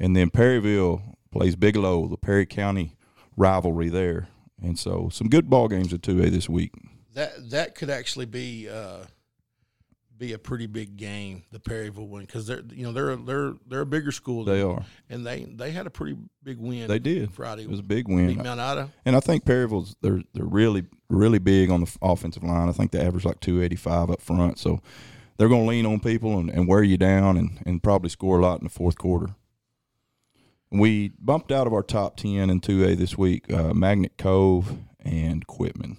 And 0.00 0.16
then 0.16 0.30
Perryville 0.30 1.02
plays 1.30 1.56
Bigelow, 1.56 2.08
the 2.08 2.16
Perry 2.16 2.46
County 2.46 2.96
rivalry 3.36 3.90
there. 3.90 4.28
And 4.62 4.78
so 4.78 5.10
some 5.12 5.28
good 5.28 5.50
ball 5.50 5.68
games 5.68 5.92
in 5.92 5.98
2A 5.98 6.30
this 6.30 6.48
week. 6.48 6.72
That 7.12 7.50
that 7.50 7.74
could 7.74 7.90
actually 7.90 8.26
be 8.26 8.66
uh, 8.66 9.00
be 10.18 10.32
a 10.32 10.38
pretty 10.38 10.66
big 10.66 10.96
game, 10.96 11.44
the 11.52 11.60
Perryville 11.60 12.06
one, 12.06 12.22
because 12.22 12.46
they're 12.46 12.62
you 12.72 12.84
know 12.84 12.92
they're 12.92 13.16
they're 13.16 13.54
they're 13.66 13.80
a 13.82 13.86
bigger 13.86 14.12
school. 14.12 14.44
They 14.44 14.62
are. 14.62 14.84
and 15.08 15.26
they 15.26 15.44
they 15.44 15.70
had 15.70 15.86
a 15.86 15.90
pretty 15.90 16.16
big 16.42 16.58
win. 16.58 16.88
They 16.88 16.98
did. 16.98 17.32
Friday. 17.32 17.62
It 17.62 17.70
was 17.70 17.80
a 17.80 17.84
big 17.84 18.06
beat 18.06 18.14
win. 18.14 18.36
Mount 18.38 18.60
Ida. 18.60 18.90
And 19.04 19.16
I 19.16 19.20
think 19.20 19.44
Perryville's 19.44 19.96
they're 20.00 20.22
they're 20.34 20.44
really 20.44 20.84
really 21.08 21.38
big 21.38 21.70
on 21.70 21.80
the 21.80 21.98
offensive 22.02 22.42
line. 22.42 22.68
I 22.68 22.72
think 22.72 22.90
they 22.90 23.00
average 23.00 23.24
like 23.24 23.40
285 23.40 24.10
up 24.10 24.20
front. 24.20 24.58
So 24.58 24.80
they're 25.38 25.48
going 25.48 25.62
to 25.62 25.68
lean 25.68 25.86
on 25.86 26.00
people 26.00 26.38
and, 26.38 26.50
and 26.50 26.68
wear 26.68 26.82
you 26.82 26.96
down 26.96 27.36
and, 27.36 27.62
and 27.64 27.82
probably 27.82 28.10
score 28.10 28.38
a 28.38 28.42
lot 28.42 28.58
in 28.58 28.64
the 28.64 28.70
fourth 28.70 28.98
quarter. 28.98 29.34
We 30.70 31.12
bumped 31.18 31.50
out 31.50 31.66
of 31.66 31.72
our 31.72 31.82
top 31.82 32.16
10 32.16 32.50
in 32.50 32.60
2A 32.60 32.96
this 32.96 33.16
week, 33.16 33.50
uh, 33.50 33.72
Magnet 33.72 34.18
Cove 34.18 34.76
and 35.00 35.46
Quitman. 35.46 35.96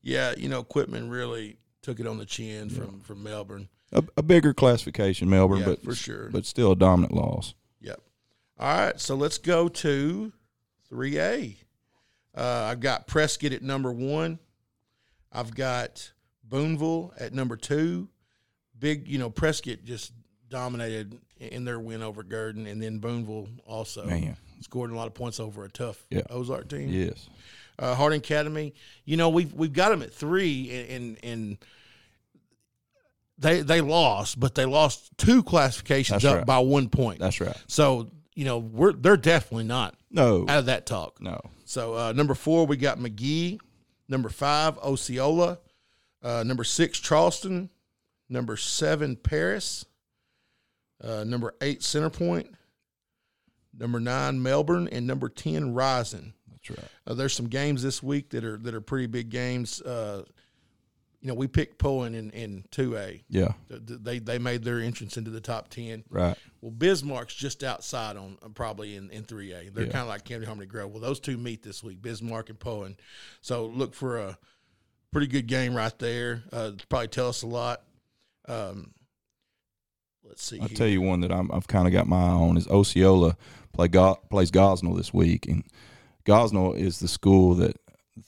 Yeah, 0.00 0.34
you 0.36 0.48
know, 0.48 0.62
Quitman 0.62 1.10
really 1.10 1.58
took 1.82 2.00
it 2.00 2.06
on 2.06 2.18
the 2.18 2.24
chin 2.26 2.68
from 2.70 3.00
from 3.00 3.22
Melbourne. 3.22 3.68
A, 3.92 4.02
a 4.16 4.22
bigger 4.22 4.54
classification, 4.54 5.28
Melbourne, 5.28 5.58
Yeah, 5.60 5.66
but 5.66 5.82
for 5.82 5.94
sure. 5.94 6.30
but 6.30 6.46
still 6.46 6.72
a 6.72 6.76
dominant 6.76 7.12
loss. 7.12 7.54
Yep. 7.80 8.00
All 8.58 8.78
right, 8.86 8.98
so 9.00 9.14
let's 9.16 9.36
go 9.38 9.68
to 9.68 10.32
three 10.88 11.18
A. 11.18 11.56
Uh, 12.34 12.68
I've 12.70 12.80
got 12.80 13.06
Prescott 13.06 13.52
at 13.52 13.62
number 13.62 13.92
one. 13.92 14.38
I've 15.30 15.54
got 15.54 16.12
Boonville 16.48 17.12
at 17.18 17.34
number 17.34 17.56
two. 17.56 18.08
Big, 18.78 19.06
you 19.08 19.18
know, 19.18 19.28
Prescott 19.30 19.84
just 19.84 20.12
dominated 20.48 21.18
in 21.38 21.64
their 21.64 21.78
win 21.78 22.02
over 22.02 22.22
Gurdon, 22.22 22.66
and 22.66 22.82
then 22.82 22.98
Boonville 22.98 23.48
also 23.66 24.06
Man, 24.06 24.36
scored 24.60 24.90
a 24.90 24.94
lot 24.96 25.06
of 25.06 25.14
points 25.14 25.38
over 25.40 25.64
a 25.64 25.68
tough 25.70 26.04
Yeah. 26.10 26.22
Ozark 26.30 26.68
team. 26.68 26.88
yes. 26.88 27.28
Uh, 27.82 27.94
Harding 27.96 28.18
Academy, 28.20 28.74
you 29.04 29.16
know, 29.16 29.28
we've 29.28 29.52
we've 29.52 29.72
got 29.72 29.88
them 29.90 30.02
at 30.02 30.14
three, 30.14 30.70
and, 30.70 30.88
and 30.90 31.24
and 31.24 31.58
they 33.38 33.60
they 33.62 33.80
lost, 33.80 34.38
but 34.38 34.54
they 34.54 34.64
lost 34.64 35.10
two 35.18 35.42
classifications 35.42 36.22
That's 36.22 36.32
up 36.32 36.38
right. 36.38 36.46
by 36.46 36.58
one 36.60 36.88
point. 36.88 37.18
That's 37.18 37.40
right. 37.40 37.56
So 37.66 38.10
you 38.34 38.44
know 38.44 38.58
we're 38.58 38.92
they're 38.92 39.16
definitely 39.16 39.64
not 39.64 39.96
No, 40.10 40.42
out 40.48 40.60
of 40.60 40.66
that 40.66 40.86
talk. 40.86 41.20
no. 41.20 41.40
So 41.64 41.94
uh, 41.94 42.12
number 42.12 42.34
four 42.34 42.66
we 42.66 42.76
got 42.76 42.98
McGehee, 42.98 43.58
number 44.08 44.28
five 44.28 44.78
Osceola, 44.78 45.58
uh, 46.22 46.44
number 46.46 46.64
six 46.64 47.00
Charleston, 47.00 47.68
number 48.28 48.56
seven 48.56 49.16
Paris, 49.16 49.84
uh, 51.02 51.24
number 51.24 51.54
eight 51.60 51.80
Centerpoint, 51.80 52.46
number 53.76 53.98
nine 53.98 54.40
Melbourne, 54.42 54.88
and 54.92 55.04
number 55.06 55.28
ten 55.28 55.74
Rison. 55.74 56.34
That's 56.68 56.78
right. 56.80 56.88
Uh, 57.06 57.14
there's 57.14 57.34
some 57.34 57.48
games 57.48 57.82
this 57.82 58.02
week 58.02 58.30
that 58.30 58.44
are 58.44 58.56
that 58.58 58.74
are 58.74 58.80
pretty 58.80 59.06
big 59.06 59.28
games. 59.30 59.80
Uh, 59.82 60.24
you 61.20 61.28
know, 61.28 61.34
we 61.34 61.46
picked 61.46 61.78
Poyen 61.78 62.14
in 62.16 62.30
in 62.30 62.64
two 62.72 62.96
A. 62.96 63.22
Yeah, 63.28 63.52
They 63.68 64.18
they 64.18 64.38
made 64.38 64.64
their 64.64 64.80
entrance 64.80 65.16
into 65.16 65.30
the 65.30 65.40
top 65.40 65.68
ten. 65.68 66.02
right. 66.10 66.36
Well, 66.60 66.72
Bismarck's 66.72 67.34
just 67.34 67.62
outside 67.64 68.16
on 68.16 68.38
uh, 68.42 68.48
probably 68.48 68.96
in 68.96 69.08
in 69.10 69.22
three 69.24 69.52
A. 69.52 69.70
They're 69.70 69.84
Yeah. 69.86 69.92
kind 69.92 70.02
of 70.02 70.08
like 70.08 70.24
Camden 70.24 70.46
Harmony 70.46 70.66
Grove. 70.66 70.90
Well, 70.90 71.00
those 71.00 71.20
two 71.20 71.36
meet 71.36 71.62
this 71.62 71.82
week, 71.82 72.02
Bismarck 72.02 72.50
and 72.50 72.58
Poyen. 72.58 72.96
So 73.40 73.66
look 73.66 73.94
for 73.94 74.18
a 74.18 74.36
pretty 75.12 75.26
good 75.28 75.46
game 75.46 75.74
right 75.74 75.96
there. 75.98 76.42
Uh, 76.52 76.72
probably 76.88 77.08
tell 77.08 77.28
us 77.28 77.42
a 77.42 77.46
lot. 77.46 77.82
Um, 78.48 78.92
let's 80.24 80.42
see. 80.42 80.58
I'll 80.60 80.68
here. 80.68 80.76
tell 80.76 80.86
you 80.88 81.00
one 81.02 81.20
that 81.20 81.30
I'm, 81.32 81.50
I've 81.52 81.68
kind 81.68 81.86
of 81.86 81.92
got 81.92 82.08
my 82.08 82.16
eye 82.16 82.30
on 82.30 82.56
is 82.56 82.66
Osceola 82.68 83.36
play 83.72 83.88
Go, 83.88 84.18
plays 84.30 84.50
Gosnell 84.50 84.96
this 84.96 85.14
week, 85.14 85.46
and 85.46 85.62
Gosnell 86.24 86.76
is 86.78 86.98
the 87.00 87.08
school 87.08 87.54
that 87.56 87.76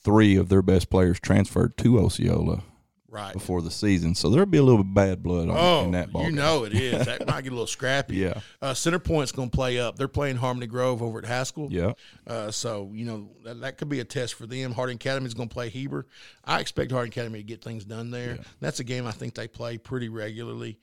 three 0.03 0.37
of 0.37 0.49
their 0.49 0.63
best 0.63 0.91
players 0.91 1.21
transferred 1.21 1.77
to 1.79 1.99
Osceola 2.01 2.63
right. 3.09 3.33
before 3.33 3.61
the 3.63 3.71
season, 3.71 4.15
so 4.15 4.29
there'll 4.31 4.47
be 4.47 4.59
a 4.59 4.63
little 4.63 4.83
bit 4.83 4.89
of 4.89 4.95
bad 4.95 5.23
blood 5.23 5.49
on, 5.49 5.57
Oh, 5.59 5.85
in 5.85 5.91
that 5.93 6.11
ball. 6.13 6.23
you 6.23 6.29
game. 6.29 6.37
know 6.37 6.65
it 6.65 6.73
is. 6.75 7.07
That 7.07 7.27
might 7.27 7.43
get 7.45 7.51
a 7.51 7.55
little 7.55 7.67
scrappy. 7.67 8.17
Yeah. 8.17 8.41
Uh, 8.61 8.75
Center 8.75 8.99
Point's 8.99 9.31
going 9.31 9.51
to 9.51 9.55
play 9.57 9.79
up. 9.79 9.97
They're 9.97 10.09
playing 10.09 10.37
Harmony 10.37 10.67
Grove 10.67 11.03
over 11.03 11.19
at 11.19 11.25
Haskell. 11.25 11.69
Yeah, 11.71 11.93
Uh, 12.27 12.51
so 12.51 12.91
you 12.95 13.05
know 13.05 13.29
that, 13.45 13.61
that 13.61 13.79
could 13.79 13.89
be 13.89 14.01
a 14.01 14.05
test 14.05 14.35
for 14.35 14.47
them. 14.47 14.73
Harding 14.73 14.97
Academy 14.97 15.27
is 15.27 15.35
going 15.35 15.49
to 15.49 15.55
play 15.55 15.69
Heber. 15.69 16.07
I 16.45 16.61
expect 16.61 16.91
Harding 16.91 17.13
Academy 17.13 17.39
to 17.41 17.45
get 17.45 17.63
things 17.63 17.85
done 17.85 18.11
there. 18.11 18.39
That's 18.61 18.81
a 18.81 18.85
game 18.85 19.07
I 19.07 19.13
think 19.13 19.35
they 19.35 19.49
play 19.49 19.79
pretty 19.79 20.09
regularly. 20.09 20.79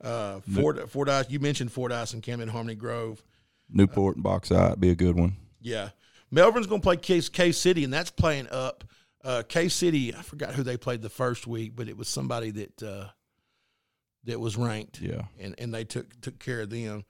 Uh, 0.00 0.40
Fort 0.54 0.90
Fordyce, 0.90 1.26
you 1.30 1.38
mentioned 1.40 1.72
Fordyce 1.72 2.12
and 2.12 2.22
Camden 2.22 2.48
Harmony 2.48 2.74
Grove. 2.74 3.22
Newport 3.70 4.16
and 4.16 4.22
Bauxite 4.22 4.78
be 4.78 4.90
a 4.90 4.94
good 4.94 5.16
one. 5.16 5.36
Yeah, 5.62 5.90
Melbourne's 6.34 6.66
going 6.66 6.80
to 6.80 6.84
play 6.84 6.96
K, 6.96 7.20
K 7.20 7.52
City, 7.52 7.84
and 7.84 7.92
that's 7.92 8.10
playing 8.10 8.48
up. 8.50 8.84
Uh, 9.24 9.42
K 9.48 9.68
City, 9.68 10.14
I 10.14 10.20
forgot 10.22 10.54
who 10.54 10.62
they 10.62 10.76
played 10.76 11.00
the 11.00 11.08
first 11.08 11.46
week, 11.46 11.72
but 11.74 11.88
it 11.88 11.96
was 11.96 12.08
somebody 12.08 12.50
that 12.50 12.82
uh, 12.82 13.06
that 14.24 14.38
was 14.40 14.56
ranked. 14.56 15.00
Yeah. 15.00 15.22
and 15.40 15.54
and 15.58 15.72
they 15.72 15.84
took 15.84 16.20
took 16.20 16.38
care 16.38 16.62
of 16.62 16.70
them. 16.70 17.04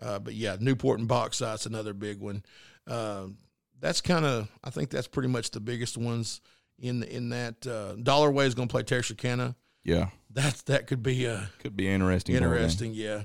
Uh, 0.00 0.18
but 0.18 0.34
yeah, 0.34 0.56
Newport 0.60 0.98
and 0.98 1.08
Bauxite's 1.08 1.66
another 1.66 1.94
big 1.94 2.20
one. 2.20 2.42
Um, 2.86 3.38
that's 3.80 4.00
kind 4.00 4.24
of 4.26 4.48
I 4.62 4.70
think 4.70 4.90
that's 4.90 5.08
pretty 5.08 5.28
much 5.28 5.52
the 5.52 5.60
biggest 5.60 5.96
ones 5.96 6.40
in 6.78 7.02
in 7.04 7.30
that. 7.30 7.66
Uh, 7.66 7.94
Dollarway 7.96 8.46
is 8.46 8.54
going 8.54 8.68
to 8.68 8.72
play 8.72 8.82
Texarkana. 8.82 9.56
Yeah, 9.84 10.08
That's 10.30 10.62
that 10.62 10.86
could 10.86 11.02
be 11.02 11.26
uh, 11.26 11.40
could 11.60 11.76
be 11.76 11.88
interesting. 11.88 12.34
interesting. 12.34 12.92
Yeah. 12.94 13.24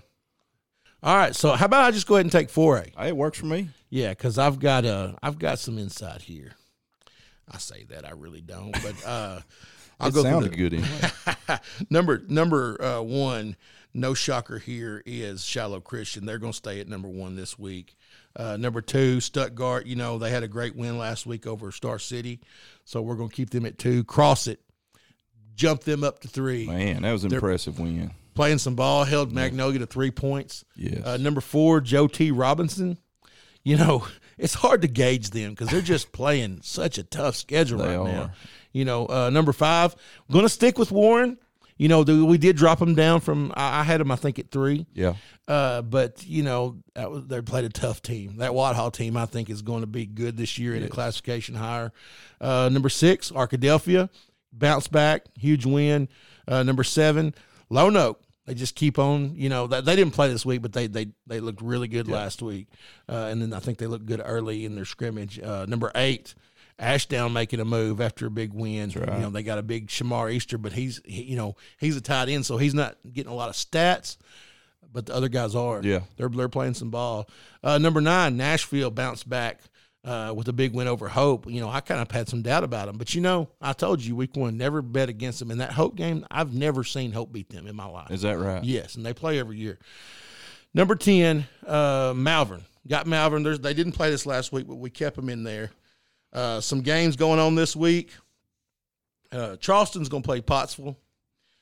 All 1.01 1.15
right, 1.15 1.34
so 1.36 1.53
how 1.53 1.65
about 1.65 1.86
I 1.86 1.91
just 1.91 2.08
go 2.08 2.15
ahead 2.15 2.25
and 2.25 2.32
take 2.32 2.50
four 2.50 2.77
A? 2.77 3.08
It 3.08 3.15
works 3.15 3.38
for 3.39 3.46
me. 3.46 3.70
Yeah, 3.89 4.10
because 4.10 4.38
I've 4.38 4.60
got 4.60 4.86
uh 4.86 5.13
I've 5.24 5.39
got 5.39 5.60
some 5.60 5.77
insight 5.77 6.22
here. 6.22 6.53
I 7.50 7.58
say 7.58 7.86
that 7.89 8.06
I 8.06 8.12
really 8.12 8.41
don't, 8.41 8.72
but 8.74 9.06
uh, 9.06 9.39
I'll 10.00 10.10
It 10.10 10.13
go 10.13 10.24
sounded 10.24 10.51
the- 10.51 10.58
good 10.58 10.74
anyway. 10.74 11.60
number 11.89 12.22
number 12.27 12.82
uh, 12.84 13.01
one, 13.01 13.56
no 13.94 14.13
shocker 14.13 14.60
here 14.60 15.01
is 15.06 15.44
Shiloh 15.46 15.79
Christian. 15.79 16.25
They're 16.25 16.38
going 16.38 16.51
to 16.53 16.58
stay 16.58 16.79
at 16.79 16.88
number 16.88 17.08
one 17.08 17.36
this 17.36 17.58
week. 17.58 17.96
Uh, 18.36 18.58
number 18.58 18.82
two, 18.82 19.20
Stuttgart. 19.22 19.86
You 19.88 19.96
know 19.96 20.18
they 20.20 20.29
had 20.29 20.44
a 20.44 20.48
great 20.48 20.75
win 20.75 20.98
last 20.98 21.25
week 21.25 21.48
over 21.48 21.72
Star 21.72 21.98
City, 21.98 22.39
so 22.84 23.01
we're 23.01 23.15
going 23.15 23.29
to 23.29 23.36
keep 23.36 23.50
them 23.50 23.65
at 23.65 23.77
two. 23.79 24.03
Crossett, 24.03 24.60
jump 25.56 25.84
them 25.86 26.03
up 26.03 26.20
to 26.20 26.27
three. 26.27 26.68
Man, 26.68 27.01
that 27.03 27.12
was 27.13 27.24
an 27.24 27.34
impressive 27.34 27.79
win. 27.79 28.12
Playing 28.39 28.60
some 28.60 28.75
ball, 28.75 29.03
held 29.03 29.34
Magnolia 29.34 29.79
to 29.79 29.86
three 29.86 30.12
points. 30.12 30.63
Yes. 30.74 31.05
Uh, 31.05 31.17
number 31.17 31.41
four, 31.41 31.81
Joe 31.81 32.08
T. 32.08 32.31
Robinson. 32.31 32.98
You 33.65 33.75
know, 33.75 34.08
it's 34.38 34.53
hard 34.53 34.81
to 34.84 34.88
gauge 34.88 35.31
them 35.31 35.50
because 35.50 35.67
they're 35.67 35.81
just 35.81 36.12
playing 36.13 36.62
such 36.63 36.98
a 36.98 37.03
tough 37.03 37.36
schedule 37.36 37.79
They 37.79 37.98
right 37.98 38.13
now. 38.13 38.31
You 38.72 38.86
know, 38.86 39.08
uh, 39.08 39.29
number 39.29 39.51
five, 39.51 39.93
going 40.31 40.46
to 40.46 40.50
stick 40.50 40.77
with 40.77 40.89
Warren. 40.89 41.38
You 41.75 41.89
know, 41.89 42.03
we 42.03 42.38
did 42.38 42.55
drop 42.55 42.79
them 42.79 42.96
down 42.96 43.19
from, 43.19 43.51
I, 43.58 43.84
had 43.84 44.00
them, 44.00 44.10
I 44.10 44.15
think, 44.15 44.39
at 44.39 44.51
three. 44.51 44.86
Yeah. 44.93 45.15
Uh, 45.46 45.81
but, 45.81 46.25
you 46.25 46.41
know, 46.41 46.77
that 46.93 47.12
was, 47.12 47.27
they 47.27 47.41
played 47.41 47.65
a 47.65 47.69
tough 47.69 48.01
team. 48.01 48.38
That 48.38 48.55
Whitehall 48.55 48.91
team, 48.91 49.17
I 49.17 49.25
think, 49.25 49.50
is 49.50 49.62
going 49.62 49.81
to 49.81 49.88
be 49.88 50.05
good 50.05 50.38
this 50.38 50.58
year 50.58 50.75
in 50.75 50.84
a 50.84 50.88
classification 50.88 51.55
higher. 51.55 51.91
Uh, 52.39 52.69
number 52.72 52.88
six, 52.88 53.31
Arkadelphia, 53.31 54.10
bounce 54.53 54.88
back, 54.88 55.25
huge 55.38 55.65
win. 55.65 56.08
Uh, 56.48 56.63
number 56.63 56.86
seven, 56.86 57.36
Lonoke. 57.69 58.15
They 58.50 58.56
just 58.56 58.74
keep 58.74 58.98
on, 58.98 59.36
you 59.36 59.48
know. 59.48 59.68
They, 59.68 59.79
they 59.79 59.96
didn't 59.96 60.15
play 60.15 60.27
this 60.27 60.44
week, 60.44 60.63
but 60.63 60.74
they 60.74 60.88
they 60.88 61.10
they 61.27 61.39
looked 61.39 61.62
really 61.62 61.88
good 61.88 62.08
last 62.08 62.41
week, 62.41 62.65
uh, 63.08 63.27
and 63.29 63.39
then 63.39 63.53
I 63.53 63.60
think 63.60 63.77
they 63.77 63.86
looked 63.86 64.08
good 64.08 64.24
early 64.25 64.65
in 64.65 64.74
their 64.74 64.86
scrimmage. 64.86 65.39
Uh, 65.39 65.68
number 65.68 65.91
eight, 65.94 66.34
Ashdown 66.79 67.32
making 67.32 67.60
a 67.60 67.65
move 67.65 68.01
after 68.01 68.25
a 68.25 68.32
big 68.32 68.51
win. 68.51 68.89
You 68.89 69.06
know 69.06 69.29
they 69.29 69.44
got 69.44 69.60
a 69.60 69.62
big 69.62 69.89
Shamar 69.89 70.34
Easter, 70.34 70.58
but 70.58 70.74
he's 70.74 71.00
he, 71.06 71.22
you 71.25 71.36
know 71.36 71.58
he's 71.79 71.96
a 71.96 72.01
tight 72.01 72.27
end, 72.27 72.44
so 72.44 72.58
he's 72.58 72.74
not 72.74 72.98
getting 73.13 73.32
a 73.32 73.36
lot 73.36 73.50
of 73.50 73.56
stats, 73.56 74.18
but 74.91 75.06
the 75.06 75.13
other 75.13 75.29
guys 75.29 75.53
are. 75.53 75.84
Yeah. 75.84 76.00
they're 76.18 76.29
they're 76.29 76.50
playing 76.50 76.74
some 76.74 76.89
ball. 76.89 77.29
Uh, 77.63 77.77
number 77.77 78.01
nine, 78.01 78.36
Nashville 78.36 78.89
bounced 78.89 79.29
back 79.29 79.62
uh, 80.03 80.34
with 80.36 80.48
a 80.48 80.53
big 80.53 80.74
win 80.74 80.88
over 80.88 81.08
Hope. 81.08 81.50
You 81.50 81.60
know, 81.62 81.70
I 81.70 81.82
kind 81.82 82.01
of 82.01 82.10
had 82.12 82.29
some 82.29 82.41
doubt 82.41 82.63
about 82.63 82.88
them, 82.88 82.98
but 82.98 83.13
you 83.13 83.22
know, 83.22 83.50
I 83.62 83.74
told 83.74 84.01
you 84.01 84.15
week 84.15 84.36
one, 84.36 84.58
never 84.58 84.82
bet 84.82 85.10
against 85.10 85.39
them. 85.39 85.51
In 85.51 85.58
that 85.60 85.72
Hope 85.74 85.96
game, 85.96 86.25
I've 86.32 86.53
never 86.53 86.84
seen 86.84 87.12
Hope 87.12 87.32
beat 87.32 87.50
them 87.50 87.68
in 87.68 87.75
my 87.75 87.88
life. 87.88 88.12
Is 88.12 88.22
that 88.22 88.38
right? 88.38 88.63
Yes, 88.63 88.96
and 88.96 89.06
they 89.06 89.13
play 89.13 89.39
every 89.39 89.58
year. 89.58 89.79
Number 90.74 90.96
ten, 90.96 91.48
uh, 91.65 92.13
Malvern 92.15 92.63
got 92.88 93.08
Malvern. 93.08 93.44
There's, 93.44 93.60
they 93.60 93.74
didn't 93.74 93.94
play 93.94 94.10
this 94.10 94.25
last 94.25 94.51
week, 94.51 94.68
but 94.68 94.75
we 94.75 94.89
kept 94.89 95.15
them 95.15 95.29
in 95.29 95.44
there. 95.44 95.72
Uh, 96.34 96.60
some 96.62 96.82
games 96.82 97.15
going 97.15 97.39
on 97.39 97.56
this 97.56 97.75
week. 97.75 98.12
Uh, 99.32 99.56
Charleston's 99.58 100.10
going 100.10 100.24
to 100.24 100.27
play 100.27 100.41
Pottsville, 100.41 100.98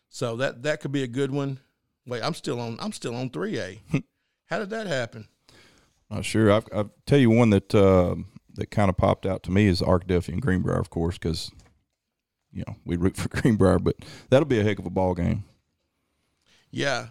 so 0.10 0.38
that 0.38 0.64
that 0.64 0.80
could 0.80 0.92
be 0.92 1.04
a 1.04 1.08
good 1.08 1.32
one. 1.32 1.60
Wait, 2.06 2.24
I'm 2.24 2.34
still 2.34 2.60
on. 2.60 2.78
I'm 2.80 2.94
still 2.94 3.16
on 3.16 3.30
three 3.30 3.60
A. 3.60 3.82
How 4.46 4.60
did 4.60 4.70
that 4.70 4.88
happen? 4.88 5.28
Sure. 6.22 6.52
I've, 6.52 6.66
I'll 6.74 6.92
tell 7.06 7.20
you 7.20 7.30
one 7.30 7.50
that 7.52 7.74
uh, 7.76 8.16
that 8.56 8.72
kind 8.72 8.90
of 8.90 8.98
popped 8.98 9.26
out 9.26 9.44
to 9.44 9.52
me 9.52 9.68
is 9.68 9.82
Arkadelphia 9.82 10.30
and 10.30 10.42
Greenbrier, 10.42 10.80
of 10.80 10.90
course, 10.90 11.18
because 11.18 11.52
you 12.52 12.64
know 12.68 12.76
we 12.86 12.98
root 12.98 13.18
for 13.18 13.30
Greenbrier, 13.30 13.80
but 13.80 13.96
that'll 14.30 14.46
be 14.48 14.60
a 14.60 14.64
heck 14.64 14.80
of 14.80 14.86
a 14.86 14.90
ball 14.90 15.14
game. 15.14 15.44
Yeah. 16.72 17.08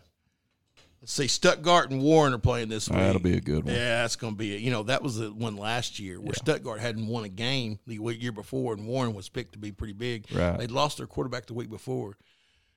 Let's 1.00 1.12
see. 1.12 1.28
Stuttgart 1.28 1.90
and 1.90 2.02
Warren 2.02 2.34
are 2.34 2.38
playing 2.38 2.68
this 2.68 2.88
week. 2.88 2.98
That'll 2.98 3.20
be 3.20 3.36
a 3.36 3.40
good 3.40 3.64
one. 3.64 3.74
Yeah, 3.74 4.02
that's 4.02 4.16
going 4.16 4.32
to 4.32 4.36
be 4.36 4.56
it. 4.56 4.60
You 4.60 4.72
know, 4.72 4.82
that 4.84 5.02
was 5.02 5.18
the 5.18 5.30
one 5.30 5.56
last 5.56 6.00
year 6.00 6.20
where 6.20 6.34
Stuttgart 6.34 6.80
hadn't 6.80 7.06
won 7.06 7.22
a 7.24 7.28
game 7.28 7.78
the 7.86 8.00
week- 8.00 8.20
year 8.20 8.32
before, 8.32 8.72
and 8.72 8.86
Warren 8.88 9.14
was 9.14 9.28
picked 9.28 9.52
to 9.52 9.58
be 9.58 9.70
pretty 9.70 9.92
big. 9.92 10.26
Right. 10.32 10.58
They'd 10.58 10.70
lost 10.72 10.98
their 10.98 11.06
quarterback 11.06 11.46
the 11.46 11.54
week 11.54 11.70
before. 11.70 12.16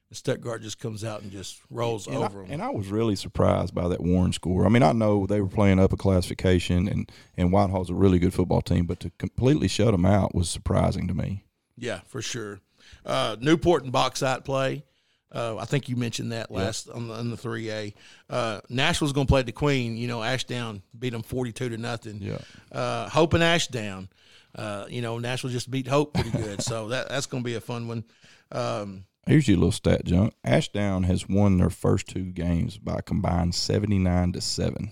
And 0.09 0.17
Stuttgart 0.17 0.61
just 0.63 0.79
comes 0.79 1.03
out 1.03 1.21
and 1.21 1.31
just 1.31 1.59
rolls 1.69 2.07
And 2.07 2.17
over 2.17 2.39
I, 2.41 2.43
them. 2.45 2.51
and 2.53 2.61
I 2.63 2.69
was 2.69 2.87
really 2.89 3.15
surprised 3.15 3.75
by 3.75 3.87
that 3.87 4.01
Warren 4.01 4.33
score. 4.33 4.65
I 4.65 4.69
mean, 4.69 4.81
I 4.83 4.91
know 4.91 5.25
they 5.27 5.39
were 5.39 5.47
playing 5.47 5.79
up 5.79 5.93
a 5.93 5.97
classification, 5.97 6.87
and 6.87 7.11
and 7.37 7.51
Whitehall's 7.51 7.89
a 7.89 7.93
really 7.95 8.19
good 8.19 8.33
football 8.33 8.61
team, 8.61 8.85
but 8.85 8.99
to 9.01 9.11
completely 9.19 9.67
shut 9.67 9.91
them 9.91 10.05
out 10.05 10.33
was 10.35 10.49
surprising 10.49 11.07
to 11.07 11.13
me. 11.13 11.43
yeah, 11.77 11.99
for 12.07 12.21
sure. 12.21 12.59
Uh, 13.05 13.35
Newport 13.39 13.83
and 13.83 13.91
Bauxite 13.91 14.43
play. 14.43 14.83
Uh, 15.31 15.57
I 15.57 15.65
think 15.65 15.87
you 15.89 15.95
mentioned 15.95 16.31
that 16.31 16.49
last 16.49 16.89
on 16.89 17.07
the 17.07 17.13
on 17.13 17.29
the 17.29 17.37
three 17.37 17.69
A. 17.69 17.93
Uh, 18.31 18.61
Nashville's 18.67 19.13
going 19.13 19.27
to 19.27 19.31
play 19.31 19.43
De 19.43 19.51
Queen. 19.51 19.95
You 19.95 20.07
know, 20.07 20.23
Ashdown 20.23 20.81
beat 20.97 21.11
them 21.11 21.21
forty 21.21 21.51
two 21.51 21.69
to 21.69 21.77
nothing. 21.77 22.17
Yeah. 22.19 22.39
Uh, 22.71 23.07
Hope 23.09 23.35
and 23.35 23.43
Ashdown. 23.43 24.09
Uh, 24.55 24.85
you 24.89 25.03
know, 25.03 25.19
Nashville 25.19 25.51
just 25.51 25.69
beat 25.69 25.85
Hope 25.87 26.15
pretty 26.15 26.31
good, 26.31 26.61
so 26.63 26.87
that 26.87 27.09
that's 27.09 27.27
going 27.27 27.43
to 27.43 27.45
be 27.45 27.53
a 27.53 27.61
fun 27.61 27.87
one. 27.87 28.03
Um, 28.51 29.03
Here's 29.29 29.47
your 29.47 29.57
little 29.57 29.71
stat, 29.71 30.05
junk. 30.05 30.33
Ashdown 30.43 31.03
has 31.03 31.29
won 31.29 31.57
their 31.57 31.69
first 31.69 32.07
two 32.07 32.25
games 32.31 32.77
by 32.77 32.95
a 32.95 33.01
combined 33.03 33.53
seventy 33.55 33.99
nine 33.99 34.31
to 34.33 34.41
seven. 34.41 34.91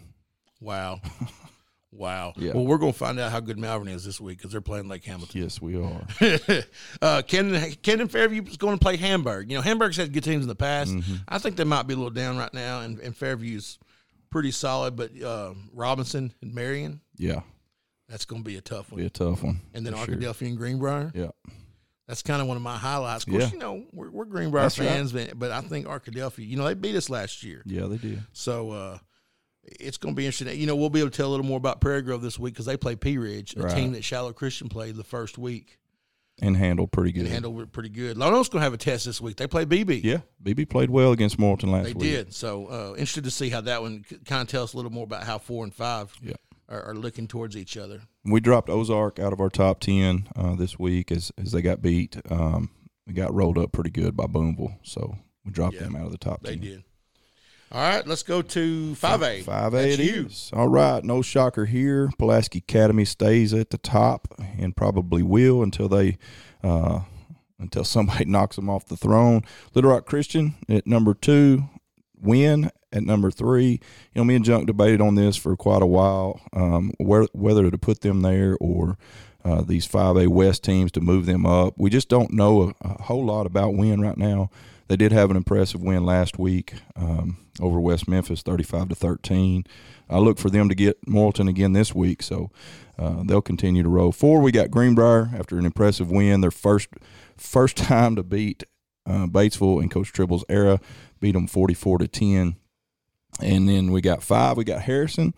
wow, 0.61 1.01
wow. 1.91 2.33
Yeah. 2.37 2.53
Well, 2.53 2.65
we're 2.65 2.77
going 2.77 2.91
to 2.93 2.97
find 2.97 3.19
out 3.19 3.31
how 3.31 3.39
good 3.39 3.57
Malvern 3.57 3.87
is 3.87 4.05
this 4.05 4.21
week 4.21 4.37
because 4.37 4.51
they're 4.51 4.61
playing 4.61 4.87
Lake 4.87 5.03
Hamilton. 5.05 5.41
Yes, 5.41 5.59
we 5.59 5.75
are. 5.81 6.05
uh, 7.01 7.21
Camden, 7.23 7.71
Camden 7.81 8.07
Fairview 8.09 8.43
is 8.43 8.57
going 8.57 8.77
to 8.77 8.83
play 8.83 8.95
Hamburg. 8.97 9.49
You 9.49 9.57
know, 9.57 9.61
Hamburg's 9.63 9.97
had 9.97 10.13
good 10.13 10.23
teams 10.23 10.43
in 10.43 10.49
the 10.49 10.55
past. 10.55 10.93
Mm-hmm. 10.93 11.15
I 11.27 11.39
think 11.39 11.55
they 11.55 11.63
might 11.63 11.87
be 11.87 11.95
a 11.95 11.97
little 11.97 12.11
down 12.11 12.37
right 12.37 12.53
now, 12.53 12.81
and, 12.81 12.99
and 12.99 13.15
Fairview's 13.17 13.79
pretty 14.29 14.51
solid. 14.51 14.95
But 14.95 15.19
uh, 15.19 15.55
Robinson 15.73 16.31
and 16.43 16.53
Marion, 16.53 17.01
Yeah, 17.17 17.41
that's 18.07 18.25
going 18.25 18.43
to 18.43 18.45
be 18.47 18.57
a 18.57 18.61
tough 18.61 18.91
one. 18.91 19.01
be 19.01 19.07
a 19.07 19.09
tough 19.09 19.41
one. 19.43 19.61
and 19.73 19.83
then 19.83 19.95
for 19.95 20.05
sure. 20.05 20.15
Arkadelphia 20.15 20.47
and 20.49 20.57
Greenbrier. 20.57 21.11
Yeah, 21.15 21.29
That's 22.07 22.21
kind 22.21 22.41
of 22.41 22.47
one 22.47 22.55
of 22.57 22.63
my 22.63 22.77
highlights. 22.77 23.25
Of 23.25 23.31
course, 23.31 23.43
Yeah. 23.45 23.51
you 23.51 23.57
know, 23.59 23.83
we're, 23.91 24.09
we're 24.09 24.25
Greenbrier 24.25 24.63
That's 24.63 24.75
fans, 24.77 25.11
but, 25.11 25.37
but 25.37 25.51
I 25.51 25.61
think 25.61 25.87
Arkadelphia, 25.87 26.47
you 26.47 26.55
know, 26.55 26.63
they 26.65 26.73
beat 26.73 26.95
us 26.95 27.09
last 27.09 27.43
year. 27.43 27.63
yeah, 27.65 27.85
they 27.87 27.97
did. 27.97 28.23
So 28.31 28.71
uh, 28.71 28.97
it's 29.63 29.97
going 29.97 30.15
to 30.15 30.17
be 30.17 30.25
interesting. 30.25 30.57
You 30.57 30.67
know, 30.67 30.75
we'll 30.77 30.89
be 30.89 30.99
able 31.01 31.09
to 31.09 31.17
tell 31.17 31.27
a 31.27 31.31
little 31.31 31.45
more 31.45 31.57
about 31.57 31.81
Prairie 31.81 32.01
Grove 32.01 32.21
this 32.21 32.39
week 32.39 32.53
because 32.53 32.65
they 32.65 32.77
play 32.77 32.95
Pea 32.95 33.17
Ridge, 33.17 33.55
a 33.57 33.63
Right. 33.63 33.75
team 33.75 33.91
that 33.91 34.03
Shiloh 34.05 34.31
Christian 34.31 34.69
played 34.69 34.95
the 34.95 35.03
first 35.03 35.37
week 35.37 35.79
And 36.41 36.55
handled 36.55 36.93
pretty 36.93 37.11
good. 37.11 37.25
and 37.25 37.29
handled 37.29 37.59
it 37.59 37.73
pretty 37.73 37.89
good. 37.89 38.15
Lonoke's 38.15 38.47
going 38.47 38.61
to 38.61 38.63
have 38.63 38.73
a 38.73 38.77
test 38.77 39.05
this 39.05 39.19
week. 39.19 39.35
They 39.35 39.47
play 39.47 39.65
Beebe. 39.65 39.99
yeah, 40.01 40.19
Beebe 40.41 40.63
played 40.63 40.89
well 40.89 41.11
against 41.11 41.37
Morrilton 41.37 41.71
last 41.71 41.83
They 41.87 41.93
week. 41.93 41.99
They 41.99 42.09
did. 42.11 42.33
So 42.33 42.67
uh, 42.67 42.89
interested 42.91 43.25
to 43.25 43.31
see 43.31 43.49
how 43.49 43.59
that 43.61 43.81
one 43.81 44.05
kind 44.23 44.43
of 44.43 44.47
tell 44.47 44.63
us 44.63 44.71
a 44.71 44.77
little 44.77 44.91
more 44.93 45.03
about 45.03 45.25
how 45.25 45.39
four 45.39 45.65
and 45.65 45.73
five 45.73 46.15
Yeah. 46.23 46.35
Are, 46.69 46.81
are 46.89 46.95
looking 46.95 47.27
towards 47.27 47.55
each 47.55 47.77
other. 47.77 48.01
We 48.25 48.41
dropped 48.41 48.69
Ozark 48.69 49.19
out 49.19 49.31
of 49.31 49.39
our 49.39 49.49
top 49.49 49.79
ten 49.79 50.27
uh, 50.35 50.55
this 50.55 50.77
week 50.77 51.11
as 51.13 51.31
as 51.37 51.53
they 51.53 51.61
got 51.61 51.81
beat. 51.81 52.17
Um, 52.29 52.71
we 53.05 53.13
got 53.13 53.33
rolled 53.33 53.57
up 53.57 53.71
pretty 53.71 53.89
good 53.89 54.17
by 54.17 54.25
Boonville, 54.27 54.77
so 54.83 55.17
we 55.45 55.51
dropped 55.51 55.75
Yeah, 55.75 55.83
them 55.83 55.95
out 55.95 56.07
of 56.07 56.11
the 56.11 56.17
top 56.17 56.43
They 56.43 56.55
10. 56.57 56.59
did. 56.59 56.83
All 57.71 57.81
right, 57.81 58.05
let's 58.05 58.23
go 58.23 58.41
to 58.41 58.95
five 58.95 59.21
A. 59.23 59.41
Five 59.43 59.73
A 59.73 59.77
That's 59.77 59.99
it 59.99 60.13
you. 60.15 60.25
is. 60.25 60.49
All 60.53 60.67
right, 60.67 61.01
no 61.03 61.21
shocker 61.21 61.65
here. 61.65 62.09
Pulaski 62.17 62.59
Academy 62.59 63.05
stays 63.05 63.53
at 63.53 63.69
the 63.69 63.77
top 63.77 64.27
and 64.57 64.75
probably 64.75 65.23
will 65.23 65.63
until 65.63 65.87
they 65.87 66.17
uh, 66.63 67.01
until 67.59 67.83
somebody 67.85 68.25
knocks 68.25 68.57
them 68.57 68.69
off 68.69 68.85
the 68.87 68.97
throne. 68.97 69.41
Little 69.73 69.91
Rock 69.91 70.05
Christian 70.05 70.55
at 70.67 70.85
number 70.87 71.13
two, 71.13 71.63
Wynne 72.19 72.71
at 72.97 73.03
number 73.03 73.31
three. 73.31 73.71
You 73.71 73.79
know, 74.15 74.23
me 74.23 74.35
and 74.35 74.45
Junk 74.45 74.67
debated 74.67 75.01
on 75.01 75.15
this 75.15 75.37
for 75.37 75.55
quite 75.55 75.81
a 75.81 75.87
while, 75.87 76.41
um, 76.53 76.91
where, 76.97 77.27
whether 77.33 77.69
to 77.69 77.77
put 77.77 78.01
them 78.01 78.21
there 78.21 78.57
or 78.59 78.97
uh, 79.45 79.61
these 79.61 79.87
5A 79.87 80.27
West 80.27 80.63
teams 80.63 80.91
to 80.93 81.01
move 81.01 81.25
them 81.25 81.45
up. 81.45 81.75
We 81.77 81.89
just 81.89 82.09
don't 82.09 82.33
know 82.33 82.73
a, 82.81 82.87
a 82.87 83.03
whole 83.03 83.25
lot 83.25 83.45
about 83.45 83.75
Wynne 83.75 84.01
right 84.01 84.17
now. 84.17 84.49
They 84.87 84.95
did 84.95 85.11
have 85.11 85.29
an 85.31 85.37
impressive 85.37 85.81
win 85.81 86.05
last 86.05 86.39
week 86.39 86.73
um, 86.95 87.37
over 87.59 87.79
West 87.79 88.07
Memphis, 88.07 88.41
35 88.41 88.89
to 88.89 88.95
13. 88.95 89.65
I 90.09 90.19
look 90.19 90.37
for 90.37 90.49
them 90.49 90.69
to 90.69 90.75
get 90.75 91.01
Morrilton 91.05 91.49
again 91.49 91.73
this 91.73 91.93
week, 91.93 92.23
so 92.23 92.51
uh, 92.97 93.23
they'll 93.25 93.41
continue 93.41 93.83
to 93.83 93.89
roll. 93.89 94.11
Four, 94.11 94.41
we 94.41 94.51
got 94.51 94.71
Greenbrier 94.71 95.29
after 95.37 95.57
an 95.57 95.65
impressive 95.65 96.09
win, 96.09 96.41
their 96.41 96.51
first 96.51 96.89
first 97.35 97.77
time 97.77 98.15
to 98.15 98.23
beat 98.23 98.63
uh, 99.05 99.27
Batesville 99.27 99.81
in 99.81 99.89
Coach 99.89 100.11
Tribble's 100.11 100.45
era, 100.49 100.79
beat 101.19 101.33
them 101.33 101.47
44 101.47 101.99
to 101.99 102.07
10. 102.07 102.55
And 103.41 103.67
then 103.69 103.91
we 103.91 104.01
got 104.01 104.23
five. 104.23 104.57
We 104.57 104.63
got 104.63 104.81
Harrison, 104.81 105.33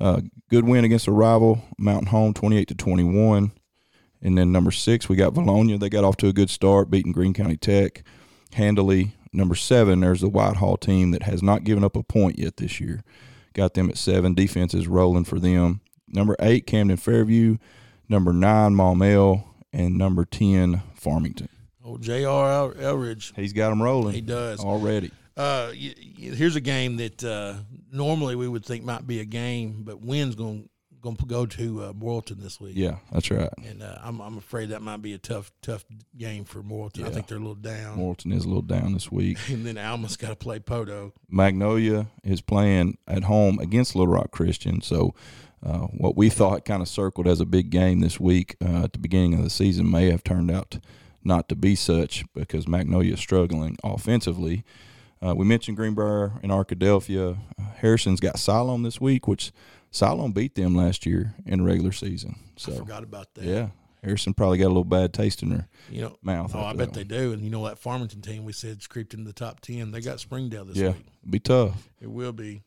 uh, 0.00 0.20
good 0.50 0.64
win 0.66 0.84
against 0.84 1.06
a 1.08 1.12
rival, 1.12 1.62
Mountain 1.78 2.08
Home, 2.08 2.34
28 2.34 2.68
to 2.68 2.74
21. 2.74 3.52
And 4.20 4.36
then 4.36 4.50
number 4.52 4.70
six, 4.70 5.08
we 5.08 5.16
got 5.16 5.32
Vilonia. 5.34 5.78
They 5.78 5.88
got 5.88 6.04
off 6.04 6.16
to 6.18 6.28
a 6.28 6.32
good 6.32 6.50
start, 6.50 6.90
beating 6.90 7.12
Greene 7.12 7.34
County 7.34 7.56
Tech 7.56 8.02
handily. 8.54 9.12
Number 9.32 9.54
seven, 9.54 10.00
there's 10.00 10.20
the 10.22 10.28
Whitehall 10.28 10.76
team 10.76 11.10
that 11.12 11.22
has 11.24 11.42
not 11.42 11.64
given 11.64 11.84
up 11.84 11.94
a 11.96 12.02
point 12.02 12.38
yet 12.38 12.56
this 12.56 12.80
year. 12.80 13.02
Got 13.54 13.74
them 13.74 13.88
at 13.90 13.96
seven. 13.98 14.34
Defense 14.34 14.74
is 14.74 14.88
rolling 14.88 15.24
for 15.24 15.38
them. 15.38 15.80
Number 16.08 16.34
eight, 16.40 16.66
Camden 16.66 16.96
Fairview. 16.96 17.58
Number 18.08 18.32
nine, 18.32 18.74
Maumelle. 18.74 19.44
And 19.72 19.98
number 19.98 20.24
10, 20.24 20.82
Farmington. 20.94 21.48
Oh, 21.84 21.98
J.R. 21.98 22.50
El- 22.50 22.94
Elridge. 22.94 23.34
He's 23.36 23.52
got 23.52 23.68
them 23.68 23.82
rolling 23.82 24.14
He 24.14 24.22
does. 24.22 24.60
already. 24.60 25.10
Uh, 25.38 25.70
y- 25.70 25.94
y- 25.96 26.34
here's 26.34 26.56
a 26.56 26.60
game 26.60 26.96
that 26.96 27.22
uh, 27.24 27.54
normally 27.92 28.34
we 28.36 28.48
would 28.48 28.64
think 28.64 28.84
might 28.84 29.06
be 29.06 29.20
a 29.20 29.24
game, 29.24 29.82
but 29.84 30.02
Wynne's 30.02 30.34
going 30.34 30.68
going 31.00 31.14
to 31.14 31.26
go 31.26 31.46
to 31.46 31.84
uh, 31.84 31.92
Morrilton 31.92 32.42
this 32.42 32.60
week. 32.60 32.72
Yeah, 32.74 32.96
that's 33.12 33.30
right. 33.30 33.48
And 33.64 33.82
uh, 33.84 33.98
I'm 34.02 34.20
I'm 34.20 34.36
afraid 34.36 34.70
that 34.70 34.82
might 34.82 35.00
be 35.00 35.12
a 35.14 35.18
tough 35.18 35.52
tough 35.62 35.84
game 36.16 36.44
for 36.44 36.60
Morrilton. 36.62 37.06
I 37.06 37.10
think 37.10 37.28
they're 37.28 37.38
a 37.38 37.40
little 37.40 37.54
down. 37.54 37.98
Morrilton 37.98 38.32
is 38.34 38.44
a 38.44 38.48
little 38.48 38.62
down 38.62 38.94
this 38.94 39.10
week. 39.12 39.38
And 39.48 39.64
then 39.64 39.78
Alma's 39.78 40.16
got 40.16 40.30
to 40.30 40.36
play 40.36 40.58
Poteau. 40.58 41.12
Magnolia 41.30 42.08
is 42.24 42.40
playing 42.40 42.98
at 43.06 43.24
home 43.24 43.60
against 43.60 43.94
Little 43.94 44.12
Rock 44.12 44.32
Christian. 44.32 44.82
So, 44.82 45.14
uh, 45.64 45.86
what 45.86 46.16
we 46.16 46.30
thought 46.30 46.64
kind 46.64 46.82
of 46.82 46.88
circled 46.88 47.28
as 47.28 47.40
a 47.40 47.46
big 47.46 47.70
game 47.70 48.00
this 48.00 48.18
week 48.18 48.56
uh, 48.60 48.82
at 48.84 48.92
the 48.92 48.98
beginning 48.98 49.34
of 49.34 49.44
the 49.44 49.50
season 49.50 49.88
may 49.88 50.10
have 50.10 50.24
turned 50.24 50.50
out 50.50 50.78
not 51.22 51.48
to 51.48 51.54
be 51.54 51.76
such 51.76 52.24
because 52.34 52.66
Magnolia 52.66 53.14
is 53.14 53.20
struggling 53.20 53.76
offensively. 53.84 54.64
Uh, 55.24 55.34
we 55.34 55.44
mentioned 55.44 55.76
Greenbrier 55.76 56.32
and 56.42 56.52
Arkadelphia. 56.52 57.38
Uh, 57.58 57.62
Harrison's 57.76 58.20
got 58.20 58.38
Siloam 58.38 58.82
this 58.82 59.00
week, 59.00 59.26
which 59.26 59.52
Siloam 59.90 60.32
beat 60.32 60.54
them 60.54 60.74
last 60.76 61.06
year 61.06 61.34
in 61.46 61.58
the 61.60 61.64
regular 61.64 61.92
season. 61.92 62.36
I 62.38 62.50
So, 62.56 62.72
forgot 62.76 63.02
about 63.02 63.34
that. 63.34 63.44
yeah, 63.44 63.68
Harrison 64.02 64.34
probably 64.34 64.58
got 64.58 64.66
a 64.66 64.68
little 64.68 64.84
bad 64.84 65.12
taste 65.12 65.42
in 65.42 65.48
their 65.48 65.68
You 65.90 66.02
know, 66.02 66.18
mouth. 66.22 66.54
oh, 66.54 66.62
I 66.62 66.72
bet 66.74 66.92
they 66.92 67.04
do. 67.04 67.32
And 67.32 67.42
you 67.42 67.50
know 67.50 67.64
that 67.66 67.78
Farmington 67.78 68.20
team 68.20 68.44
we 68.44 68.52
said 68.52 68.86
creeped 68.88 69.12
into 69.14 69.26
the 69.26 69.32
top 69.32 69.60
ten. 69.60 69.90
They 69.90 70.00
got 70.00 70.20
Springdale 70.20 70.64
this 70.66 70.76
Yeah, 70.76 70.88
week. 70.90 71.06
be 71.28 71.40
tough. 71.40 71.88
It 72.00 72.10
will 72.10 72.32
be. 72.32 72.62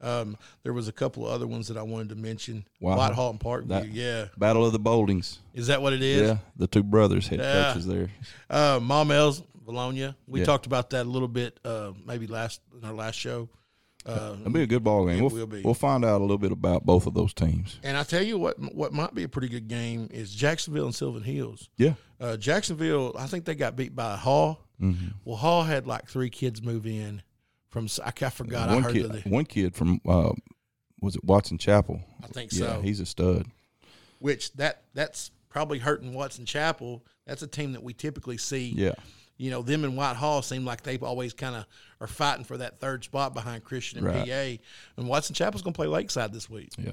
Um, 0.00 0.36
there 0.62 0.72
was 0.72 0.86
a 0.86 0.92
couple 0.92 1.26
of 1.26 1.32
other 1.32 1.48
ones 1.48 1.66
that 1.66 1.76
I 1.76 1.82
wanted 1.82 2.10
to 2.10 2.14
mention. 2.14 2.64
Whitehall. 2.78 3.08
Whitehall 3.08 3.30
and 3.30 3.40
Parkview. 3.40 3.66
That- 3.68 3.88
yeah, 3.92 4.26
Battle 4.36 4.64
of 4.64 4.70
the 4.70 4.78
Boldings. 4.78 5.40
is 5.54 5.66
that 5.66 5.82
what 5.82 5.92
it 5.92 6.02
is? 6.02 6.22
Yeah, 6.22 6.36
the 6.56 6.68
two 6.68 6.84
brothers, 6.84 7.26
head 7.26 7.40
Yeah. 7.40 7.72
coaches 7.72 7.86
there. 7.86 8.08
Uh, 8.48 8.78
Maumelles, 8.78 9.42
Vilonia. 9.68 10.14
We 10.26 10.40
Yeah. 10.40 10.46
talked 10.46 10.66
about 10.66 10.90
that 10.90 11.06
a 11.06 11.08
little 11.08 11.28
bit, 11.28 11.60
uh, 11.64 11.92
maybe 12.06 12.26
last 12.26 12.60
in 12.76 12.84
our 12.88 12.94
last 12.94 13.16
show. 13.16 13.48
Uh, 14.06 14.36
It'll 14.40 14.52
be 14.52 14.62
a 14.62 14.66
good 14.66 14.82
ball 14.84 15.06
game. 15.06 15.20
We'll, 15.20 15.30
will 15.30 15.46
be. 15.46 15.60
we'll 15.60 15.74
find 15.74 16.04
out 16.04 16.20
a 16.20 16.24
little 16.24 16.38
bit 16.38 16.52
about 16.52 16.86
both 16.86 17.06
of 17.06 17.14
those 17.14 17.34
teams. 17.34 17.78
and 17.82 17.96
I 17.96 18.04
tell 18.04 18.22
you 18.22 18.38
what, 18.38 18.56
what 18.74 18.92
might 18.92 19.14
be 19.14 19.24
a 19.24 19.28
pretty 19.28 19.48
good 19.48 19.68
game 19.68 20.08
is 20.10 20.32
Jacksonville 20.34 20.86
and 20.86 20.94
Sylvan 20.94 21.22
Hills. 21.24 21.68
Yeah. 21.76 21.94
Uh, 22.18 22.36
Jacksonville, 22.36 23.14
I 23.18 23.26
think 23.26 23.44
they 23.44 23.54
got 23.54 23.76
beat 23.76 23.94
by 23.94 24.16
Hall. 24.16 24.60
Mm-hmm. 24.80 25.08
Well, 25.24 25.36
Hall 25.36 25.64
had 25.64 25.86
like 25.86 26.08
three 26.08 26.30
kids 26.30 26.62
move 26.62 26.86
in 26.86 27.22
from. 27.68 27.88
I 28.02 28.30
forgot. 28.30 28.68
I 28.70 28.74
one 28.74 28.82
heard 28.84 28.92
kid, 28.94 29.12
the. 29.12 29.28
one 29.28 29.44
kid 29.44 29.74
from 29.74 30.00
uh, 30.08 30.32
was 31.00 31.16
it 31.16 31.24
Watson 31.24 31.58
Chapel? 31.58 32.00
I 32.22 32.28
think 32.28 32.52
Yeah, 32.52 32.76
so. 32.76 32.80
he's 32.80 33.00
a 33.00 33.06
stud. 33.06 33.46
Which 34.20 34.52
that 34.54 34.84
that's 34.94 35.30
probably 35.48 35.78
hurting 35.80 36.14
Watson 36.14 36.46
Chapel. 36.46 37.04
That's 37.26 37.42
a 37.42 37.46
team 37.46 37.72
that 37.72 37.82
we 37.82 37.92
typically 37.92 38.38
see. 38.38 38.72
Yeah, 38.74 38.94
you 39.38 39.50
know, 39.50 39.62
them 39.62 39.84
and 39.84 39.96
Whitehall 39.96 40.42
seem 40.42 40.64
like 40.64 40.82
they've 40.82 41.02
always 41.02 41.32
kind 41.32 41.56
of 41.56 41.64
are 42.00 42.06
fighting 42.06 42.44
for 42.44 42.58
that 42.58 42.78
third 42.80 43.04
spot 43.04 43.32
behind 43.34 43.64
Christian 43.64 43.98
and 43.98 44.06
Right. 44.06 44.28
PA. 44.58 44.62
And 45.00 45.08
Watson 45.08 45.34
Chapel's 45.34 45.62
going 45.62 45.72
to 45.72 45.78
play 45.78 45.86
Lakeside 45.86 46.32
this 46.32 46.50
week. 46.50 46.70
yeah. 46.76 46.92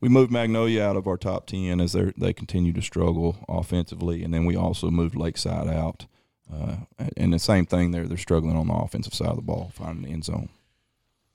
We 0.00 0.08
moved 0.08 0.30
Magnolia 0.32 0.82
out 0.84 0.96
of 0.96 1.06
our 1.08 1.16
top 1.16 1.46
ten 1.46 1.80
as 1.80 1.92
they 1.92 2.12
they 2.16 2.32
continue 2.32 2.72
to 2.72 2.80
struggle 2.82 3.36
offensively, 3.48 4.22
and 4.24 4.32
then 4.32 4.44
we 4.46 4.54
also 4.56 4.90
moved 4.90 5.16
Lakeside 5.16 5.68
out. 5.68 6.06
Uh, 6.52 6.76
and 7.16 7.32
the 7.32 7.38
same 7.40 7.66
thing 7.66 7.90
there; 7.90 8.06
they're 8.06 8.16
struggling 8.16 8.56
on 8.56 8.68
the 8.68 8.74
offensive 8.74 9.12
side 9.12 9.30
of 9.30 9.36
the 9.36 9.42
ball, 9.42 9.72
finding 9.74 10.04
the 10.04 10.12
end 10.12 10.24
zone. 10.24 10.48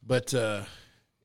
But 0.02 0.34
uh, 0.34 0.64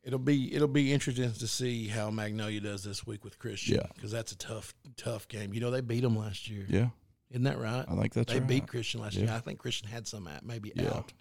it'll 0.03 0.19
be 0.19 0.53
it'll 0.53 0.67
be 0.67 0.93
interesting 0.93 1.33
to 1.33 1.47
see 1.47 1.87
how 1.87 2.11
Magnolia 2.11 2.61
does 2.61 2.83
this 2.83 3.07
week 3.07 3.23
with 3.25 3.39
Christian. 3.39 3.77
Yeah. 3.77 3.87
because 3.95 4.11
that's 4.11 4.33
a 4.33 4.37
tough 4.39 4.75
tough 4.97 5.29
game. 5.29 5.55
You 5.55 5.61
know, 5.61 5.71
they 5.71 5.81
beat 5.83 6.01
them 6.03 6.17
last 6.19 6.51
year. 6.51 6.67
Yeah, 6.69 6.89
Isn't 7.31 7.45
that 7.45 7.59
right? 7.59 7.85
I 7.89 7.95
think 7.97 8.13
that's 8.15 8.33
they 8.33 8.39
right. 8.39 8.49
beat 8.49 8.67
Christian 8.69 9.01
last 9.01 9.15
year. 9.15 9.31
I 9.31 9.41
think 9.41 9.59
Christian 9.59 9.89
had 9.89 10.07
some 10.07 10.27
at 10.29 10.45
maybe 10.45 10.73
Yeah. 10.75 10.89
out. 10.95 11.13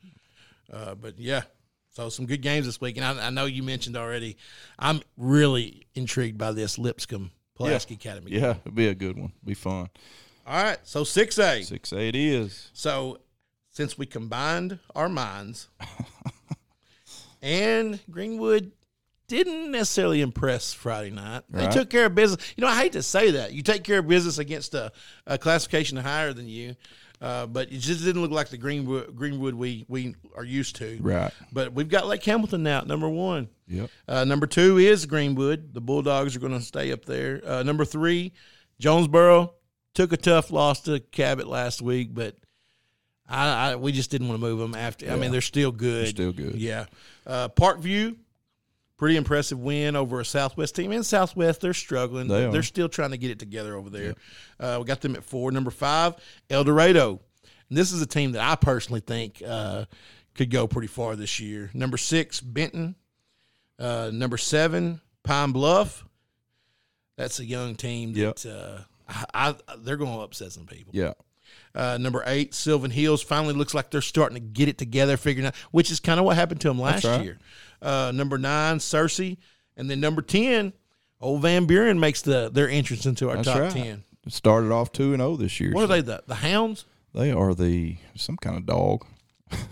Uh, 0.71 0.95
but 0.95 1.17
yeah, 1.19 1.43
so 1.91 2.09
some 2.09 2.25
good 2.25 2.41
games 2.41 2.65
this 2.65 2.79
week, 2.81 2.97
and 2.97 3.05
I, 3.05 3.27
I 3.27 3.29
know 3.29 3.45
you 3.45 3.63
mentioned 3.63 3.95
already. 3.97 4.37
I'm 4.79 5.01
really 5.17 5.87
intrigued 5.95 6.37
by 6.37 6.51
this 6.51 6.77
Lipscomb 6.77 7.31
Pulaski 7.55 7.93
Academy. 7.95 8.31
Yeah, 8.31 8.55
it'll 8.65 8.71
be 8.71 8.87
a 8.87 8.95
good 8.95 9.17
one. 9.17 9.31
Be 9.43 9.53
fun. 9.53 9.89
All 10.47 10.63
right, 10.63 10.77
so 10.83 11.03
six 11.03 11.37
A. 11.39 11.63
Six 11.63 11.91
A 11.91 12.07
it 12.07 12.15
is. 12.15 12.69
So 12.73 13.19
since 13.71 13.97
we 13.97 14.05
combined 14.05 14.79
our 14.95 15.09
minds, 15.09 15.69
and 17.41 17.99
Greenwood 18.09 18.71
didn't 19.27 19.71
necessarily 19.71 20.21
impress 20.21 20.73
Friday 20.73 21.09
night. 21.11 21.43
They 21.49 21.63
Right. 21.65 21.71
took 21.71 21.89
care 21.89 22.05
of 22.05 22.15
business. 22.15 22.41
You 22.55 22.61
know, 22.61 22.67
I 22.67 22.75
hate 22.77 22.93
to 22.93 23.03
say 23.03 23.31
that. 23.31 23.53
You 23.53 23.61
take 23.63 23.83
care 23.83 23.99
of 23.99 24.07
business 24.07 24.38
against 24.38 24.73
a, 24.73 24.91
a 25.25 25.38
classification 25.38 25.97
higher 25.97 26.31
than 26.33 26.47
you, 26.47 26.75
uh, 27.21 27.47
but 27.47 27.71
it 27.71 27.79
just 27.79 28.03
didn't 28.03 28.21
look 28.21 28.31
like 28.31 28.49
the 28.49 28.57
Greenwood 28.57 29.15
Greenwood 29.15 29.55
we 29.55 29.85
we 29.88 30.15
are 30.35 30.43
used 30.43 30.75
to. 30.77 30.97
Right. 31.01 31.31
But 31.51 31.73
we've 31.73 31.89
got 31.89 32.05
Lake 32.07 32.23
Hamilton 32.23 32.63
now 32.63 32.79
at 32.79 32.88
number 32.88 33.09
one. 33.09 33.49
Yep. 33.67 33.89
Uh, 34.07 34.23
number 34.25 34.45
two 34.47 34.77
is 34.77 35.05
Greenwood. 35.05 35.73
The 35.73 35.81
Bulldogs 35.81 36.35
are 36.35 36.39
going 36.39 36.53
to 36.53 36.61
stay 36.61 36.91
up 36.91 37.05
there. 37.05 37.41
Uh, 37.43 37.63
number 37.63 37.83
three, 37.85 38.33
Jonesboro 38.79 39.53
took 39.95 40.13
a 40.13 40.17
tough 40.17 40.51
loss 40.51 40.81
to 40.81 40.99
Cabot 40.99 41.47
last 41.47 41.81
week, 41.81 42.09
but 42.13 42.35
I, 43.27 43.71
I 43.71 43.75
we 43.75 43.91
just 43.91 44.11
didn't 44.11 44.27
want 44.27 44.39
to 44.39 44.45
move 44.47 44.59
them 44.59 44.75
after. 44.75 45.09
I 45.09 45.15
mean, 45.15 45.31
they're 45.31 45.41
still 45.41 45.71
good. 45.71 46.01
They're 46.03 46.05
still 46.11 46.31
good. 46.33 46.55
Yeah. 46.55 46.85
Uh, 47.25 47.49
Parkview, 47.49 48.17
pretty 48.97 49.17
impressive 49.17 49.60
win 49.60 49.95
over 49.95 50.19
a 50.19 50.25
Southwest 50.25 50.75
team. 50.75 50.91
And 50.91 51.05
Southwest, 51.05 51.62
they're 51.62 51.73
struggling. 51.73 52.27
They 52.27 52.45
are. 52.45 52.63
still 52.63 52.89
trying 52.89 53.12
to 53.12 53.17
get 53.17 53.31
it 53.31 53.39
together 53.39 53.75
over 53.75 53.89
there. 53.89 54.15
Uh, 54.60 54.77
we 54.79 54.86
got 54.86 55.01
them 55.01 55.15
at 55.15 55.23
four. 55.23 55.51
Number 55.51 55.71
five, 55.71 56.15
El 56.49 56.63
Dorado. 56.63 57.19
And 57.69 57.77
this 57.77 57.91
is 57.91 58.01
a 58.01 58.05
team 58.05 58.34
that 58.34 58.41
I 58.41 58.55
personally 58.55 59.01
think 59.01 59.41
uh, 59.45 59.86
could 60.36 60.49
go 60.51 60.67
pretty 60.67 60.88
far 60.88 61.15
this 61.15 61.39
year. 61.39 61.71
Number 61.73 61.97
six, 61.97 62.39
Benton. 62.41 62.95
Uh, 63.77 64.10
number 64.13 64.38
seven, 64.38 65.01
Pine 65.23 65.51
Bluff. 65.51 66.05
That's 67.17 67.39
a 67.39 67.45
young 67.45 67.75
team 67.75 68.13
Yep. 68.15 68.36
that 68.38 68.51
uh, 68.51 68.81
I, 69.34 69.55
I, 69.67 69.75
they're 69.79 69.97
going 69.97 70.13
to 70.13 70.19
upset 70.23 70.51
some 70.51 70.65
people. 70.65 70.91
Yeah. 70.95 71.13
Uh, 71.73 71.97
number 71.97 72.23
eight, 72.25 72.53
Sylvan 72.53 72.91
Hills 72.91 73.21
finally 73.21 73.53
looks 73.53 73.73
like 73.73 73.91
they're 73.91 74.01
starting 74.01 74.36
to 74.36 74.41
get 74.41 74.67
it 74.69 74.77
together, 74.77 75.17
figuring 75.17 75.47
out 75.47 75.55
which 75.71 75.91
is 75.91 75.99
kind 75.99 76.19
of 76.19 76.25
what 76.25 76.36
happened 76.38 76.62
to 76.62 76.67
them 76.69 76.79
last 76.79 77.03
right. 77.03 77.23
year. 77.23 77.38
Uh, 77.81 78.12
number 78.13 78.38
nine, 78.38 78.77
Searcy, 78.79 79.38
and 79.75 79.89
then 79.89 79.99
number 79.99 80.21
ten, 80.21 80.73
Old 81.19 81.41
Van 81.41 81.65
Buren 81.65 81.99
makes 81.99 82.21
the 82.21 82.49
their 82.49 82.69
entrance 82.69 83.05
into 83.05 83.29
our 83.29 83.36
That's 83.36 83.47
top 83.47 83.60
right. 83.60 83.71
ten. 83.71 84.03
Started 84.27 84.71
off 84.71 84.91
two 84.91 85.13
and 85.13 85.21
zero 85.21 85.36
this 85.36 85.60
year. 85.60 85.71
What 85.73 85.84
are 85.84 85.88
they? 85.88 86.01
The 86.01 86.23
the 86.27 86.36
Hounds? 86.36 86.86
They 87.13 87.31
are 87.31 87.53
the 87.53 87.97
some 88.15 88.38
kind 88.38 88.58
of 88.58 88.65
dog. 88.65 89.05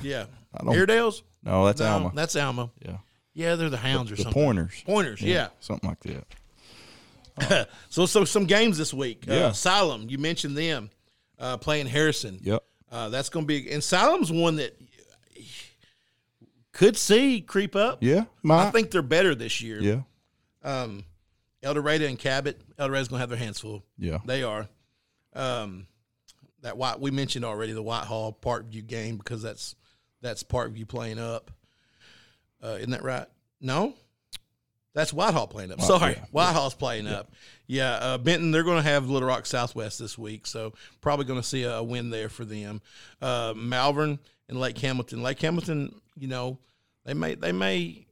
Yeah, 0.01 0.25
I 0.53 0.63
don't- 0.63 0.75
Airedales. 0.75 1.23
No, 1.43 1.65
that's 1.65 1.81
No, 1.81 1.88
Alma. 1.88 2.12
That's 2.15 2.36
Alma. 2.36 2.69
yeah. 2.86 2.97
Yeah, 3.33 3.55
they're 3.55 3.69
the 3.71 3.77
Hounds 3.77 4.12
or 4.12 4.15
The 4.15 4.23
something. 4.23 4.43
pointers. 4.43 4.83
Pointers. 4.86 5.21
Yeah. 5.21 5.47
Something 5.59 5.89
like 5.89 5.99
that. 6.01 7.67
So 7.89 8.05
so 8.05 8.25
some 8.25 8.45
games 8.45 8.77
this 8.77 8.93
week. 8.93 9.25
Uh, 9.27 9.33
Yeah. 9.33 9.51
Siloam, 9.53 10.07
you 10.09 10.17
mentioned 10.19 10.55
them 10.55 10.89
uh, 11.43 11.58
playing 11.58 11.86
Harrison. 11.88 12.39
Yep. 12.41 12.63
Uh, 12.91 13.10
that's 13.10 13.29
going 13.29 13.43
to 13.43 13.47
be 13.47 13.71
and 13.71 13.84
Salem's 13.84 14.32
one 14.32 14.56
that 14.58 14.75
could 16.71 16.97
see 16.97 17.41
creep 17.41 17.75
up. 17.75 17.99
Yeah, 18.01 18.25
my, 18.41 18.67
I 18.67 18.71
think 18.71 18.91
they're 18.91 19.01
better 19.01 19.36
this 19.36 19.62
year. 19.62 19.79
yeah, 19.82 20.01
Um, 20.63 21.03
El 21.62 21.73
Dorado 21.75 22.06
and 22.08 22.17
Cabot. 22.19 22.60
El 22.77 22.88
Dorado's 22.88 23.08
going 23.08 23.17
to 23.17 23.21
have 23.21 23.29
their 23.29 23.38
hands 23.39 23.60
full. 23.60 23.84
yeah. 23.97 24.19
They 24.25 24.43
are. 24.43 24.67
Um, 25.34 25.88
that 26.62 26.77
white 26.77 26.99
we 26.99 27.12
mentioned 27.12 27.43
already 27.45 27.73
the 27.73 27.84
Whitehall 27.84 28.38
Parkview 28.41 28.86
game 28.88 29.17
because 29.17 29.41
that's 29.41 29.75
that's 30.21 30.43
Parkview 30.43 30.88
playing 30.88 31.19
up. 31.19 31.51
Uh, 32.63 32.77
isn't 32.77 32.91
that 32.91 33.03
right? 33.03 33.25
No, 33.60 33.93
that's 34.93 35.12
Whitehall 35.13 35.47
playing 35.47 35.71
up. 35.71 35.82
Sorry, 35.82 36.13
yeah, 36.13 36.25
Whitehall's 36.32 36.75
playing 36.75 37.08
up. 37.08 37.32
Yeah, 37.67 37.93
uh, 37.93 38.17
Benton. 38.17 38.51
They're 38.51 38.63
going 38.63 38.77
to 38.84 38.89
have 38.89 39.10
Little 39.10 39.27
Rock 39.27 39.45
Southwest 39.45 39.99
this 39.99 40.17
week, 40.17 40.45
so 40.45 40.73
probably 41.01 41.25
going 41.25 41.41
to 41.41 41.47
see 41.47 41.63
a, 41.63 41.77
a 41.77 41.84
win 41.84 42.10
there 42.10 42.29
for 42.29 42.45
them. 42.45 42.82
Uh, 43.21 43.53
Malvern 43.56 44.19
and 44.49 44.60
Lake 44.60 44.77
Hamilton. 44.77 45.23
Lake 45.23 45.41
Hamilton, 45.41 45.95
you 46.17 46.27
know, 46.27 46.60
they 47.06 47.13
may 47.13 47.36
they 47.36 47.51
may 47.51 48.06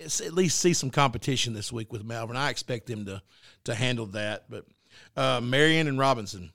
at 0.00 0.34
least 0.34 0.58
see 0.58 0.72
some 0.72 0.90
competition 0.90 1.54
this 1.54 1.72
week 1.72 1.92
with 1.92 2.04
Malvern. 2.04 2.36
I 2.36 2.50
expect 2.50 2.86
them 2.86 3.04
to 3.06 3.22
to 3.64 3.74
handle 3.74 4.06
that. 4.06 4.44
But 4.50 4.64
uh, 5.16 5.40
Marion 5.42 5.86
and 5.86 5.98
Robinson, 5.98 6.52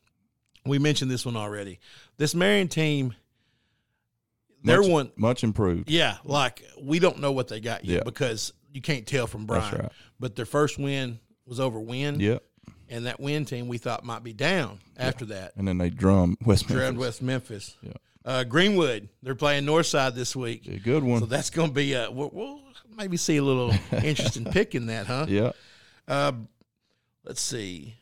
we 0.66 0.80
mentioned 0.80 1.10
this 1.10 1.26
one 1.26 1.38
already. 1.38 1.80
This 2.18 2.36
Marion 2.36 2.68
team, 2.68 3.14
they're 4.64 4.82
much, 4.82 4.90
one. 4.90 5.12
much 5.16 5.44
improved. 5.44 5.90
Yeah, 5.90 6.18
like 6.24 6.64
we 6.82 7.00
don't 7.00 7.20
know 7.20 7.32
what 7.32 7.48
they 7.48 7.60
got 7.60 7.86
yet 7.86 7.98
Yeah. 7.98 8.04
because 8.04 8.54
you 8.74 8.82
can't 8.82 9.06
tell 9.08 9.28
from 9.28 9.46
Brian. 9.46 9.64
That's 9.72 9.84
right. 9.84 9.92
But 10.20 10.36
their 10.36 10.46
first 10.46 10.78
win 10.80 11.20
was 11.46 11.60
over 11.60 11.80
Wynne, 11.80 12.20
Yeah, 12.20 12.40
and 12.90 13.06
that 13.06 13.20
Wynne 13.20 13.46
team 13.46 13.68
we 13.68 13.78
thought 13.78 14.04
might 14.04 14.24
be 14.24 14.34
down 14.34 14.80
after 14.98 15.26
that. 15.26 15.54
and 15.56 15.68
then 15.68 15.78
they 15.78 15.90
drum 15.90 16.38
West 16.46 16.64
Memphis. 16.70 16.76
Drowned 16.82 16.98
West 16.98 17.22
Memphis. 17.22 17.76
Yeah. 17.82 17.94
Uh, 18.24 18.44
Greenwood, 18.44 19.10
they're 19.24 19.34
playing 19.34 19.66
Northside 19.66 20.14
this 20.14 20.36
week. 20.36 20.68
A 20.68 20.78
good 20.78 21.04
one. 21.04 21.20
So 21.22 21.26
that's 21.26 21.50
going 21.50 21.70
to 21.70 21.74
be 21.74 21.94
a 21.94 22.12
we'll, 22.12 22.30
we'll 22.32 22.62
maybe 22.96 23.18
see 23.18 23.38
a 23.38 23.44
little 23.44 23.74
interesting 24.04 24.46
pick 24.46 24.76
in 24.76 24.86
that, 24.88 25.08
huh? 25.08 25.26
yeah, 25.28 25.52
Uh, 26.08 26.34
let's 27.26 27.42
see, 27.42 27.96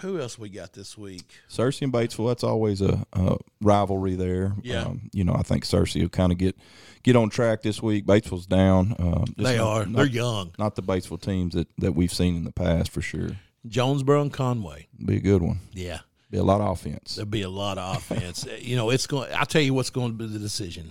who 0.00 0.20
else 0.20 0.38
we 0.38 0.48
got 0.48 0.72
this 0.72 0.96
week? 0.98 1.24
Searcy 1.50 1.82
and 1.82 1.92
Batesville. 1.92 2.28
That's 2.28 2.44
always 2.44 2.80
a, 2.80 3.04
a 3.12 3.36
rivalry 3.60 4.14
there. 4.14 4.54
Yeah. 4.62 4.82
Um, 4.82 5.10
you 5.12 5.24
know, 5.24 5.34
I 5.34 5.42
think 5.42 5.64
Searcy 5.64 6.00
will 6.02 6.08
kind 6.08 6.32
of 6.32 6.38
get 6.38 6.56
get 7.02 7.16
on 7.16 7.30
track 7.30 7.62
this 7.62 7.82
week. 7.82 8.06
Batesville's 8.06 8.46
down. 8.46 8.88
Just 9.26 9.36
They 9.38 9.56
not- 9.56 9.66
are. 9.66 9.86
Not, 9.86 9.96
They're 9.96 10.06
young. 10.06 10.52
not 10.58 10.74
the 10.76 10.82
Batesville 10.82 11.20
teams 11.20 11.54
that, 11.54 11.68
that 11.78 11.92
we've 11.92 12.12
seen 12.12 12.36
in 12.36 12.44
the 12.44 12.52
past 12.52 12.90
for 12.90 13.00
sure. 13.02 13.30
Jonesboro 13.66 14.22
and 14.22 14.32
Conway. 14.32 14.88
Be 15.04 15.16
a 15.16 15.20
good 15.20 15.42
one. 15.42 15.58
Yeah, 15.72 15.98
Be 16.30 16.38
a 16.38 16.42
lot 16.44 16.60
of 16.60 16.68
offense. 16.70 17.16
there'll 17.16 17.28
be 17.28 17.42
a 17.42 17.50
lot 17.50 17.76
of 17.78 17.96
offense. 17.96 18.46
Uh, 18.46 18.56
you 18.60 18.76
know, 18.76 18.90
it's 18.90 19.06
going. 19.06 19.30
I'll 19.34 19.46
tell 19.46 19.62
you 19.62 19.74
what's 19.74 19.90
going 19.90 20.12
to 20.12 20.16
be 20.16 20.26
the 20.26 20.38
decision. 20.38 20.90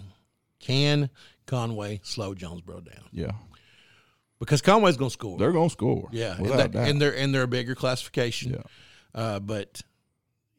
Can 0.60 1.10
Conway 1.46 2.02
slow 2.04 2.34
Jonesboro 2.34 2.82
down? 2.82 3.06
Yeah, 3.12 3.32
Because 4.40 4.62
Conway's 4.62 4.98
going 4.98 5.10
to 5.10 5.14
score. 5.14 5.38
they're 5.38 5.52
gonna 5.54 5.70
score. 5.70 6.10
yeah, 6.12 6.36
and, 6.38 6.46
that- 6.48 6.76
and 6.76 7.02
they're 7.02 7.16
and 7.16 7.34
they're 7.34 7.44
a 7.44 7.48
bigger 7.48 7.74
classification. 7.76 8.52
Yeah. 8.54 8.64
Uh, 9.14 9.40
but 9.40 9.82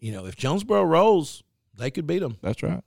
you 0.00 0.12
know, 0.12 0.26
if 0.26 0.36
Jonesboro 0.36 0.84
rolls, 0.84 1.42
they 1.76 1.90
could 1.90 2.06
beat 2.06 2.20
them. 2.20 2.36
That's 2.42 2.62
right. 2.62 2.82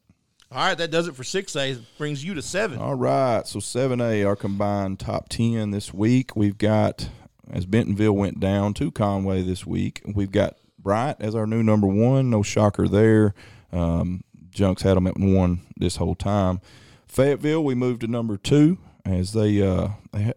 All 0.52 0.58
right, 0.68 0.78
that 0.78 0.92
does 0.92 1.08
it 1.08 1.16
for 1.16 1.24
six 1.24 1.56
A. 1.56 1.78
Brings 1.98 2.24
you 2.26 2.34
to 2.34 2.42
seven. 2.42 2.78
All 2.80 2.96
right, 2.96 3.48
so 3.48 3.60
seven 3.62 4.02
A, 4.02 4.24
our 4.24 4.36
combined 4.36 5.00
top 5.00 5.30
ten 5.30 5.72
this 5.72 5.94
week. 5.94 6.36
We've 6.36 6.58
got 6.58 7.10
as 7.50 7.66
Bentonville 7.66 8.14
went 8.14 8.40
down 8.40 8.74
to 8.76 8.92
Conway 8.92 9.44
this 9.44 9.66
week. 9.66 10.02
We've 10.06 10.32
got 10.32 10.58
Bryant 10.78 11.18
as 11.22 11.36
our 11.36 11.48
new 11.48 11.64
number 11.64 11.88
one. 11.88 12.30
No 12.30 12.44
shocker 12.44 12.88
there. 12.88 13.34
Um, 13.72 14.24
Junks 14.50 14.82
had 14.82 14.98
them 14.98 15.08
at 15.08 15.18
one 15.18 15.62
this 15.78 15.96
whole 15.96 16.16
time. 16.16 16.60
Fayetteville, 17.08 17.64
we 17.64 17.76
moved 17.76 18.02
to 18.02 18.08
number 18.08 18.38
two 18.38 18.78
as 19.06 19.34
they 19.34 19.62
uh, 19.62 19.90
they 20.12 20.22
had 20.24 20.36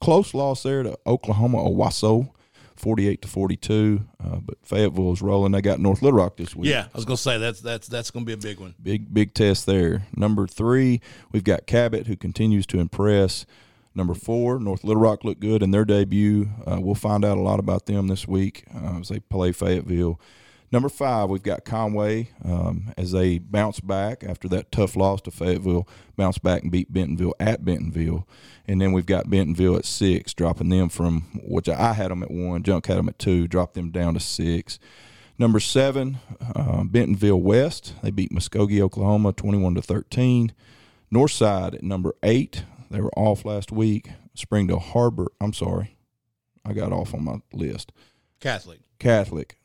close 0.00 0.34
loss 0.34 0.62
there 0.62 0.82
to 0.82 0.98
Oklahoma 1.06 1.58
Owasso, 1.58 2.30
forty-eight 2.78 3.22
to 3.22 3.28
forty-two. 3.28 4.04
Uh, 4.22 4.36
but 4.36 4.56
Fayetteville 4.62 5.12
is 5.12 5.22
rolling. 5.22 5.52
They 5.52 5.60
got 5.60 5.80
North 5.80 6.02
Little 6.02 6.18
Rock 6.18 6.36
this 6.36 6.54
week. 6.54 6.70
Yeah, 6.70 6.86
I 6.92 6.96
was 6.96 7.04
gonna 7.04 7.16
say 7.16 7.38
that's 7.38 7.60
that's 7.60 7.88
that's 7.88 8.10
gonna 8.10 8.24
be 8.24 8.32
a 8.32 8.38
big 8.38 8.60
one. 8.60 8.74
Big 8.82 9.12
big 9.12 9.34
test 9.34 9.66
there. 9.66 10.06
Number 10.16 10.46
three, 10.46 11.00
we've 11.32 11.44
got 11.44 11.66
Cabot 11.66 12.06
who 12.06 12.16
continues 12.16 12.66
to 12.66 12.78
impress. 12.78 13.46
Number 13.94 14.14
four, 14.14 14.60
North 14.60 14.84
Little 14.84 15.02
Rock 15.02 15.24
looked 15.24 15.40
good 15.40 15.62
in 15.62 15.72
their 15.72 15.84
debut. 15.84 16.48
Uh, 16.64 16.78
we'll 16.80 16.94
find 16.94 17.24
out 17.24 17.36
a 17.36 17.40
lot 17.40 17.58
about 17.58 17.86
them 17.86 18.06
this 18.06 18.28
week 18.28 18.64
uh, 18.72 19.00
as 19.00 19.08
they 19.08 19.18
play 19.18 19.50
Fayetteville. 19.50 20.20
Number 20.70 20.88
five, 20.88 21.30
we've 21.30 21.42
got 21.42 21.64
Conway 21.64 22.28
um, 22.44 22.92
as 22.98 23.12
they 23.12 23.38
bounce 23.38 23.80
back 23.80 24.22
after 24.22 24.48
that 24.48 24.70
tough 24.70 24.96
loss 24.96 25.22
to 25.22 25.30
Fayetteville, 25.30 25.88
bounce 26.16 26.38
back 26.38 26.62
and 26.62 26.70
beat 26.70 26.92
Bentonville 26.92 27.34
at 27.40 27.64
Bentonville. 27.64 28.28
And 28.66 28.80
then 28.80 28.92
we've 28.92 29.06
got 29.06 29.30
Bentonville 29.30 29.76
at 29.76 29.86
six, 29.86 30.34
dropping 30.34 30.68
them 30.68 30.90
from 30.90 31.22
which 31.42 31.68
I 31.68 31.94
had 31.94 32.10
them 32.10 32.22
at 32.22 32.30
one, 32.30 32.62
Junk 32.62 32.86
had 32.86 32.98
them 32.98 33.08
at 33.08 33.18
two, 33.18 33.48
dropped 33.48 33.74
them 33.74 33.90
down 33.90 34.14
to 34.14 34.20
six. 34.20 34.78
Number 35.38 35.60
seven, 35.60 36.18
uh, 36.54 36.82
Bentonville 36.84 37.40
West. 37.40 37.94
They 38.02 38.10
beat 38.10 38.32
Muskogee, 38.32 38.80
Oklahoma, 38.80 39.32
twenty-one 39.32 39.74
to 39.76 39.82
thirteen. 39.82 40.52
Northside 41.14 41.74
at 41.74 41.82
number 41.82 42.14
eight. 42.22 42.64
They 42.90 43.00
were 43.00 43.16
off 43.16 43.44
last 43.44 43.70
week. 43.70 44.10
Springdale 44.34 44.80
Har-Ber. 44.80 45.28
I'm 45.40 45.52
sorry, 45.52 45.96
I 46.64 46.72
got 46.72 46.92
off 46.92 47.14
on 47.14 47.24
my 47.24 47.36
list. 47.52 47.92
Catholic. 48.40 48.80
Catholic, 48.98 49.57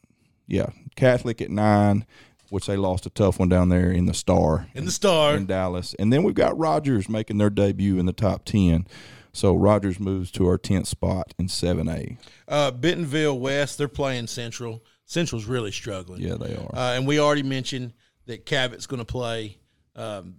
yeah, 0.48 0.68
Catholic 0.96 1.42
at 1.42 1.50
nine, 1.50 2.06
which 2.50 2.66
they 2.68 2.76
lost 2.78 3.06
a 3.06 3.10
tough 3.10 3.40
one 3.40 3.50
down 3.50 3.70
there 3.70 3.92
in 3.92 4.06
the 4.06 4.14
Star 4.14 4.68
In 4.76 4.86
the 4.86 4.92
star. 4.92 5.36
in 5.36 5.46
Dallas. 5.46 5.96
And 5.98 6.12
then 6.14 6.24
we've 6.24 6.36
got 6.36 6.58
Rogers 6.58 7.10
making 7.10 7.38
their 7.38 7.50
debut 7.50 7.98
in 7.98 8.06
the 8.06 8.14
top 8.14 8.46
ten. 8.46 8.86
So 9.32 9.56
Rogers 9.56 10.00
moves 10.00 10.30
to 10.32 10.46
our 10.48 10.60
tenth 10.60 10.88
spot 10.88 11.34
in 11.40 11.48
seven 11.48 11.88
A. 11.90 12.18
Uh, 12.48 12.70
Bentonville 12.72 13.40
West, 13.40 13.78
they're 13.80 13.88
playing 13.88 14.28
Central. 14.28 14.84
Central's 15.06 15.46
really 15.46 15.72
struggling. 15.72 16.22
Yeah, 16.22 16.36
they 16.36 16.56
are. 16.56 16.70
Uh, 16.76 16.94
and 16.96 17.08
we 17.08 17.20
already 17.20 17.44
mentioned 17.44 17.94
that 18.28 18.46
Cabot's 18.46 18.86
going 18.86 19.00
to 19.00 19.06
play 19.06 19.58
um, 19.96 20.36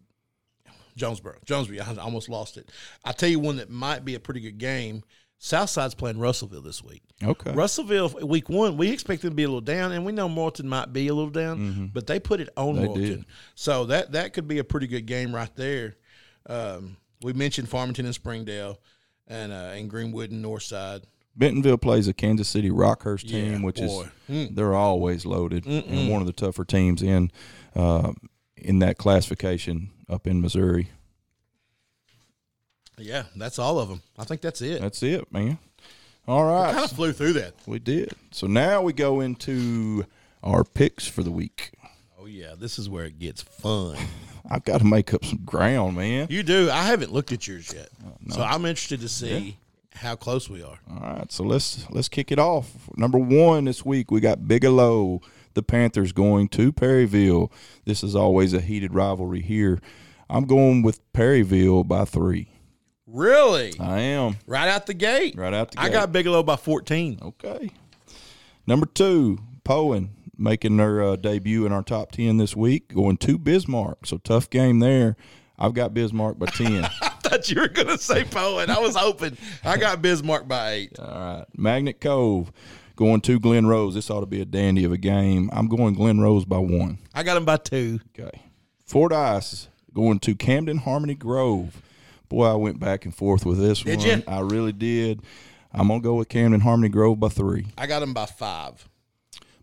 Jonesboro. 0.96 1.38
Jonesboro, 1.44 1.78
I 1.80 2.00
almost 2.00 2.28
lost 2.28 2.56
it. 2.56 2.70
I 3.04 3.12
tell 3.12 3.28
you 3.28 3.40
one 3.40 3.56
that 3.56 3.68
might 3.70 4.04
be 4.04 4.14
a 4.14 4.20
pretty 4.20 4.40
good 4.40 4.58
game. 4.58 5.02
Southside's 5.38 5.94
playing 5.94 6.18
Russellville 6.18 6.62
this 6.62 6.82
week. 6.82 7.02
okay. 7.22 7.52
Russellville, 7.52 8.08
week 8.22 8.48
one, 8.48 8.76
we 8.78 8.90
expect 8.90 9.22
them 9.22 9.30
to 9.32 9.34
be 9.36 9.42
a 9.42 9.48
little 9.48 9.60
down, 9.60 9.92
and 9.92 10.04
we 10.04 10.12
know 10.12 10.28
Morrilton 10.28 10.64
might 10.64 10.92
be 10.92 11.08
a 11.08 11.14
little 11.14 11.30
down, 11.30 11.90
but 11.92 12.06
they 12.06 12.18
put 12.18 12.40
it 12.40 12.48
on 12.56 12.76
Mm-hmm. 12.76 12.80
They 12.82 12.88
Morrilton. 12.88 13.16
did. 13.16 13.24
So 13.54 13.84
that 13.86 14.12
that 14.12 14.32
could 14.32 14.48
be 14.48 14.58
a 14.58 14.64
pretty 14.64 14.86
good 14.86 15.06
game 15.06 15.34
right 15.34 15.54
there. 15.56 15.96
Um, 16.46 16.96
we 17.22 17.32
mentioned 17.34 17.68
Farmington 17.68 18.06
and 18.06 18.14
Springdale, 18.14 18.78
and 19.28 19.52
uh, 19.52 19.72
and 19.74 19.88
Greenwood 19.90 20.30
and 20.30 20.44
Northside. 20.44 21.02
Bentonville 21.36 21.78
plays 21.78 22.06
a 22.06 22.12
Kansas 22.14 22.48
City 22.48 22.70
Rockhurst 22.70 23.24
Yeah, 23.26 23.40
team, 23.52 23.62
which 23.62 23.78
boy. 23.78 24.08
is 24.28 24.50
they're 24.50 24.74
always 24.74 25.26
loaded 25.26 25.66
and 25.66 26.08
one 26.08 26.20
of 26.20 26.26
the 26.26 26.32
tougher 26.32 26.64
teams 26.64 27.02
in 27.02 27.30
uh, 27.74 28.12
in 28.56 28.78
that 28.78 28.98
classification 28.98 29.90
up 30.08 30.26
in 30.28 30.40
Missouri. 30.40 30.90
Yeah, 32.98 33.24
that's 33.36 33.58
all 33.58 33.78
of 33.78 33.88
them. 33.88 34.02
I 34.18 34.24
think 34.24 34.40
that's 34.40 34.62
it. 34.62 34.80
That's 34.80 35.02
it, 35.02 35.32
man. 35.32 35.58
All 36.26 36.44
right, 36.44 36.72
kind 36.72 36.84
of 36.84 36.92
flew 36.92 37.12
through 37.12 37.34
that. 37.34 37.54
we 37.66 37.78
did. 37.78 38.12
So 38.30 38.46
now 38.46 38.80
we 38.82 38.92
go 38.92 39.20
into 39.20 40.04
our 40.42 40.64
picks 40.64 41.06
for 41.06 41.22
the 41.22 41.30
week. 41.30 41.72
Oh 42.18 42.26
yeah, 42.26 42.54
this 42.58 42.78
is 42.78 42.88
where 42.88 43.04
it 43.04 43.18
gets 43.18 43.42
fun. 43.42 43.98
I've 44.50 44.64
got 44.64 44.78
to 44.78 44.84
make 44.86 45.12
up 45.12 45.24
some 45.24 45.40
ground, 45.44 45.96
man. 45.96 46.26
You 46.30 46.42
do. 46.42 46.70
I 46.70 46.82
haven't 46.84 47.12
looked 47.12 47.32
at 47.32 47.46
yours 47.48 47.72
yet, 47.74 47.88
Oh, 48.06 48.12
so 48.30 48.42
I'm 48.42 48.64
interested 48.66 49.00
to 49.00 49.08
see 49.08 49.58
how 49.94 50.16
close 50.16 50.48
we 50.48 50.62
are. 50.62 50.78
All 50.90 51.00
right, 51.00 51.30
so 51.32 51.44
let's 51.44 51.88
let's 51.90 52.08
kick 52.08 52.30
it 52.32 52.38
off. 52.38 52.70
Number 52.96 53.18
one 53.18 53.64
this 53.66 53.84
week 53.84 54.10
we 54.10 54.20
got 54.20 54.48
Bigelow, 54.48 55.20
the 55.54 55.62
Panthers 55.62 56.12
going 56.12 56.48
to 56.50 56.72
Perryville. 56.72 57.50
This 57.84 58.02
is 58.02 58.14
always 58.16 58.54
a 58.54 58.60
heated 58.60 58.94
rivalry 58.94 59.40
here. 59.42 59.78
I'm 60.30 60.44
going 60.46 60.82
with 60.82 61.00
Perryville 61.12 61.84
by 61.84 62.04
three. 62.06 62.48
Really, 63.14 63.72
I 63.78 64.00
am 64.00 64.36
right 64.44 64.68
out 64.68 64.86
the 64.86 64.94
gate. 64.94 65.36
right 65.36 65.54
out 65.54 65.70
the 65.70 65.76
gate. 65.76 65.84
I 65.84 65.88
got 65.88 66.10
Bigelow 66.10 66.42
by 66.42 66.56
14. 66.56 67.20
okay. 67.22 67.70
Number 68.66 68.86
two, 68.86 69.38
Poyen 69.64 70.08
making 70.36 70.78
their 70.78 71.00
uh, 71.00 71.14
debut 71.14 71.64
in 71.64 71.70
our 71.70 71.84
top 71.84 72.10
ten 72.10 72.38
this 72.38 72.56
week, 72.56 72.92
going 72.92 73.16
to 73.18 73.38
Bismarck. 73.38 74.04
So 74.06 74.18
tough 74.18 74.50
game 74.50 74.80
there. 74.80 75.16
I've 75.56 75.74
got 75.74 75.94
Bismarck 75.94 76.40
by 76.40 76.46
ten. 76.46 76.84
I 77.02 77.08
thought 77.22 77.48
you 77.48 77.60
were 77.60 77.68
going 77.68 77.86
to 77.86 77.98
say 77.98 78.24
Poyen. 78.24 78.68
I 78.68 78.80
was 78.80 78.96
hoping. 78.96 79.36
I 79.62 79.76
got 79.76 80.02
Bismarck 80.02 80.48
by 80.48 80.72
eight. 80.72 80.98
All 80.98 81.06
right. 81.06 81.44
Magnet 81.56 82.00
Cove 82.00 82.50
going 82.96 83.20
to 83.20 83.38
Glen 83.38 83.66
Rose. 83.68 83.94
This 83.94 84.10
ought 84.10 84.20
to 84.20 84.26
be 84.26 84.40
a 84.40 84.44
dandy 84.44 84.82
of 84.82 84.90
a 84.90 84.98
game. 84.98 85.50
I'm 85.52 85.68
going 85.68 85.94
Glen 85.94 86.18
Rose 86.20 86.44
by 86.44 86.58
one. 86.58 86.98
I 87.14 87.22
got 87.22 87.36
him 87.36 87.44
by 87.44 87.58
two. 87.58 88.00
Okay. 88.18 88.40
Fordyce 88.84 89.68
going 89.94 90.18
to 90.18 90.34
Camden 90.34 90.78
Harmony 90.78 91.14
Grove. 91.14 91.80
Boy, 92.34 92.50
I 92.50 92.54
went 92.54 92.80
back 92.80 93.04
and 93.04 93.14
forth 93.14 93.46
with 93.46 93.58
this 93.58 93.82
Did 93.82 94.00
one. 94.00 94.08
you? 94.08 94.22
I 94.26 94.40
really 94.40 94.72
did. 94.72 95.22
I'm 95.72 95.86
going 95.86 96.00
to 96.00 96.04
go 96.04 96.14
with 96.16 96.28
Camden 96.28 96.60
Harmony 96.60 96.88
Grove 96.88 97.20
by 97.20 97.28
three. 97.28 97.66
I 97.78 97.86
got 97.86 98.00
them 98.00 98.12
by 98.12 98.26
five. 98.26 98.88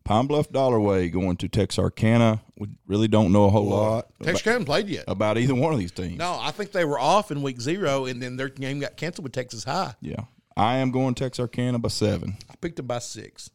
Pine 0.06 0.26
Bluff 0.26 0.50
Dollarway 0.50 1.12
going 1.12 1.36
to 1.38 1.50
Texarkana. 1.50 2.42
We 2.58 2.70
really 2.88 3.10
don't 3.10 3.34
know 3.34 3.46
a 3.46 3.50
whole 3.50 3.66
lot 3.66 4.08
about, 4.22 4.66
played 4.66 4.88
yet. 4.88 5.04
about 5.10 5.38
either 5.38 5.54
one 5.54 5.74
of 5.74 5.80
these 5.80 5.92
teams. 5.92 6.18
No, 6.18 6.38
I 6.40 6.52
think 6.52 6.72
they 6.72 6.86
were 6.86 6.98
off 6.98 7.30
in 7.30 7.42
week 7.42 7.60
zero, 7.60 8.06
and 8.06 8.22
then 8.22 8.38
their 8.38 8.48
game 8.48 8.80
got 8.80 8.96
canceled 8.96 9.24
with 9.26 9.34
Texas 9.34 9.66
High. 9.66 9.96
Yeah. 10.00 10.22
I 10.56 10.78
am 10.78 10.92
going 10.92 11.14
Texarkana 11.14 11.78
by 11.80 11.90
seven. 11.90 12.38
I 12.50 12.56
picked 12.56 12.78
them 12.78 12.88
by 12.88 13.00
six. 13.00 13.50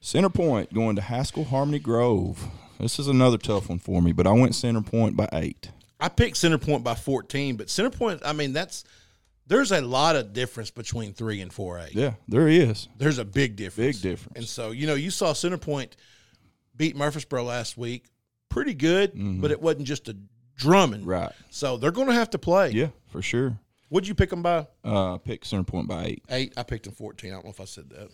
Center 0.00 0.30
Point 0.30 0.72
going 0.72 0.94
to 0.96 1.02
Haskell 1.02 1.44
Harmony 1.44 1.80
Grove. 1.80 2.46
This 2.78 3.00
is 3.00 3.08
another 3.08 3.38
tough 3.38 3.68
one 3.68 3.80
for 3.80 4.00
me, 4.00 4.12
but 4.12 4.26
I 4.26 4.32
went 4.32 4.54
Center 4.54 4.82
Point 4.82 5.16
by 5.16 5.28
eight. 5.32 5.70
I 6.02 6.08
picked 6.08 6.36
Center 6.36 6.58
Point 6.58 6.82
by 6.84 6.94
14, 6.94 7.56
but 7.56 7.70
Center 7.70 7.90
Point, 7.90 8.22
I 8.24 8.32
mean, 8.32 8.52
that's 8.52 8.84
there's 9.46 9.70
a 9.72 9.80
lot 9.80 10.16
of 10.16 10.32
difference 10.32 10.70
between 10.70 11.12
three 11.14 11.40
and 11.40 11.52
four 11.52 11.78
A. 11.78 11.88
Yeah, 11.92 12.14
there 12.28 12.48
is. 12.48 12.88
There's 12.98 13.18
a 13.18 13.24
big 13.24 13.56
difference. 13.56 13.96
Big 13.98 14.02
difference. 14.02 14.36
And 14.36 14.46
so, 14.48 14.70
you 14.72 14.86
know, 14.86 14.94
you 14.94 15.10
saw 15.10 15.32
Center 15.32 15.58
Point 15.58 15.96
beat 16.76 16.96
Murfreesboro 16.96 17.44
last 17.44 17.76
week. 17.78 18.06
Pretty 18.48 18.74
good, 18.74 19.12
but 19.40 19.50
it 19.50 19.62
wasn't 19.62 19.86
just 19.86 20.08
a 20.08 20.16
drumming. 20.56 21.00
Mm-hmm. 21.00 21.08
Right. 21.10 21.32
So 21.50 21.76
they're 21.76 21.90
going 21.90 22.08
to 22.08 22.14
have 22.14 22.30
to 22.30 22.38
play. 22.38 22.70
Yeah, 22.70 22.88
for 23.08 23.22
sure. 23.22 23.58
What'd 23.88 24.08
you 24.08 24.14
pick 24.14 24.30
them 24.30 24.42
by 24.42 24.66
Uh, 24.84 25.18
pick 25.18 25.44
Center 25.44 25.64
Point 25.64 25.88
by 25.88 26.04
eight. 26.04 26.22
eight? 26.30 26.52
I 26.56 26.62
picked 26.62 26.84
them 26.84 26.94
14. 26.94 27.30
I 27.30 27.34
don't 27.34 27.44
know 27.44 27.50
if 27.50 27.60
I 27.60 27.64
said 27.64 27.88
that. 27.90 28.08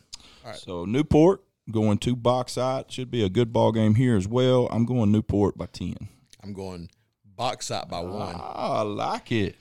All 0.44 0.50
right. 0.50 0.56
So 0.56 0.84
Newport 0.84 1.42
going 1.70 1.98
to 1.98 2.14
Bauxite 2.16 2.90
should 2.92 3.10
be 3.10 3.22
a 3.24 3.28
good 3.28 3.52
ball 3.52 3.72
game 3.72 3.94
here 3.94 4.16
as 4.16 4.26
well. 4.28 4.68
I'm 4.70 4.84
going 4.84 5.10
Newport 5.12 5.56
by 5.58 5.66
ten. 5.66 5.96
I'm 6.42 6.52
going 6.52 6.88
Bauxite 7.38 7.88
by 7.88 8.00
one. 8.00 8.34
Ah, 8.38 8.80
I 8.80 8.82
like 8.82 9.32
it. 9.32 9.56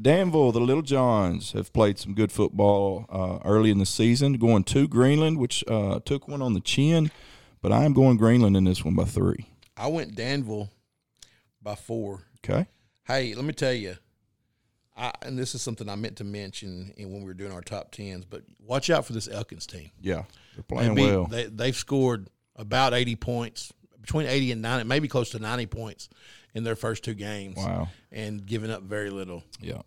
Danville, 0.00 0.50
the 0.52 0.60
Little 0.60 0.82
Johns 0.82 1.52
have 1.52 1.72
played 1.72 1.98
some 1.98 2.14
good 2.14 2.32
football 2.32 3.06
uh, 3.08 3.38
early 3.48 3.70
in 3.70 3.78
the 3.78 3.86
season. 3.86 4.34
Going 4.34 4.64
to 4.64 4.88
Greenland, 4.88 5.38
which 5.38 5.62
uh, 5.68 6.00
took 6.04 6.26
one 6.26 6.42
on 6.42 6.52
the 6.54 6.60
chin, 6.60 7.10
but 7.62 7.70
I 7.72 7.84
am 7.84 7.92
going 7.92 8.16
Greenland 8.16 8.56
in 8.56 8.64
this 8.64 8.84
one 8.84 8.94
by 8.94 9.04
three. 9.04 9.46
I 9.76 9.86
went 9.88 10.14
Danville 10.14 10.70
by 11.62 11.74
four. 11.76 12.24
Okay. 12.44 12.66
Hey, 13.06 13.34
let 13.34 13.44
me 13.44 13.52
tell 13.52 13.72
you, 13.72 13.96
I, 14.96 15.12
and 15.22 15.38
this 15.38 15.54
is 15.54 15.62
something 15.62 15.88
I 15.88 15.94
meant 15.94 16.16
to 16.16 16.24
mention 16.24 16.92
in 16.96 17.10
when 17.12 17.20
we 17.20 17.26
were 17.26 17.34
doing 17.34 17.52
our 17.52 17.60
top 17.62 17.92
tens, 17.92 18.24
but 18.24 18.42
watch 18.58 18.90
out 18.90 19.06
for 19.06 19.12
this 19.12 19.28
Elkins 19.28 19.66
team. 19.66 19.90
Yeah, 20.00 20.24
they're 20.54 20.64
They 20.68 20.74
playing 20.74 20.94
beat- 20.94 21.06
well. 21.10 21.26
They, 21.26 21.44
they've 21.44 21.76
scored 21.76 22.28
about 22.56 22.92
80 22.94 23.16
points, 23.16 23.72
between 24.06 24.26
80 24.26 24.52
and 24.52 24.62
90, 24.62 24.84
maybe 24.86 25.08
close 25.08 25.30
to 25.30 25.40
90 25.40 25.66
points 25.66 26.08
in 26.54 26.62
their 26.62 26.76
first 26.76 27.02
two 27.02 27.14
games. 27.14 27.56
Wow. 27.56 27.88
And 28.12 28.46
giving 28.46 28.70
up 28.70 28.82
very 28.82 29.10
little. 29.10 29.42
Yeah. 29.60 29.82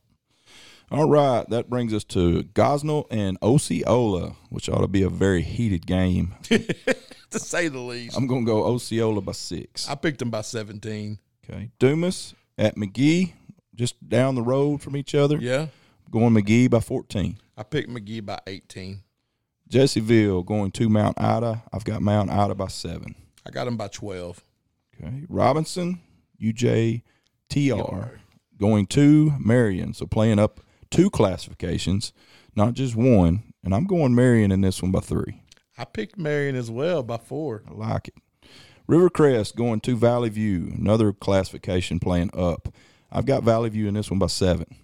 All 0.92 1.08
right, 1.08 1.48
that 1.50 1.70
brings 1.70 1.94
us 1.94 2.04
to 2.06 2.44
Gosnell 2.44 3.06
and 3.12 3.38
Osceola, 3.42 4.36
which 4.50 4.70
ought 4.70 4.82
to 4.82 4.88
be 4.88 5.04
a 5.04 5.10
very 5.10 5.44
heated 5.44 5.86
game. 5.86 6.34
to 6.44 7.40
say 7.40 7.68
the 7.68 7.80
least. 7.80 8.18
I'm 8.18 8.28
going 8.28 8.46
to 8.46 8.52
go 8.52 8.66
Osceola 8.66 9.22
by 9.22 9.34
six. 9.34 9.88
I 9.88 9.96
picked 9.96 10.20
them 10.20 10.32
by 10.32 10.42
17. 10.42 11.20
Okay. 11.48 11.70
Dumas 11.80 12.34
at 12.58 12.76
McGehee, 12.76 13.34
just 13.76 14.10
down 14.10 14.36
the 14.36 14.42
road 14.42 14.82
from 14.82 14.98
each 14.98 15.16
other. 15.16 15.38
Yeah. 15.38 15.68
Going 16.12 16.34
McGehee 16.34 16.72
by 16.72 16.80
14. 16.80 17.38
I 17.56 17.64
picked 17.64 17.90
McGehee 17.90 18.26
by 18.26 18.40
18. 18.48 19.02
Jessieville 19.70 20.44
going 20.44 20.72
to 20.72 20.90
Mount 20.90 21.22
Ida. 21.22 21.64
I've 21.72 21.86
got 21.86 22.02
Mount 22.02 22.32
Ida 22.32 22.56
by 22.56 22.68
seven. 22.68 23.14
I 23.46 23.52
got 23.52 23.66
them 23.66 23.78
by 23.78 23.88
12. 23.88 24.44
Okay. 25.02 25.26
Robinson, 25.30 26.02
UJTR 26.42 28.20
going 28.58 28.86
to 28.88 29.34
Marion. 29.40 29.94
So 29.94 30.06
playing 30.06 30.40
up 30.40 30.60
two 30.92 31.10
classifications, 31.10 32.14
not 32.56 32.74
just 32.74 32.96
one. 32.96 33.44
And 33.64 33.74
I'm 33.74 33.86
going 33.86 34.16
Marion 34.16 34.52
in 34.52 34.62
this 34.62 34.82
one 34.82 34.92
by 34.92 35.00
three. 35.00 35.42
I 35.78 35.86
picked 35.86 36.18
Marion 36.18 36.56
as 36.56 36.70
well 36.70 37.04
by 37.04 37.18
four. 37.18 37.64
I 37.68 37.74
like 37.74 38.10
it. 38.10 38.16
Rivercrest 38.90 39.56
going 39.56 39.82
to 39.82 39.96
Valley 39.96 40.30
View, 40.30 40.74
another 40.76 41.14
classification 41.14 42.00
playing 42.00 42.32
up. 42.34 42.74
I've 43.12 43.26
got 43.26 43.44
Valley 43.44 43.70
View 43.70 43.88
in 43.88 43.94
this 43.94 44.10
one 44.10 44.20
by 44.20 44.28
seven. 44.28 44.76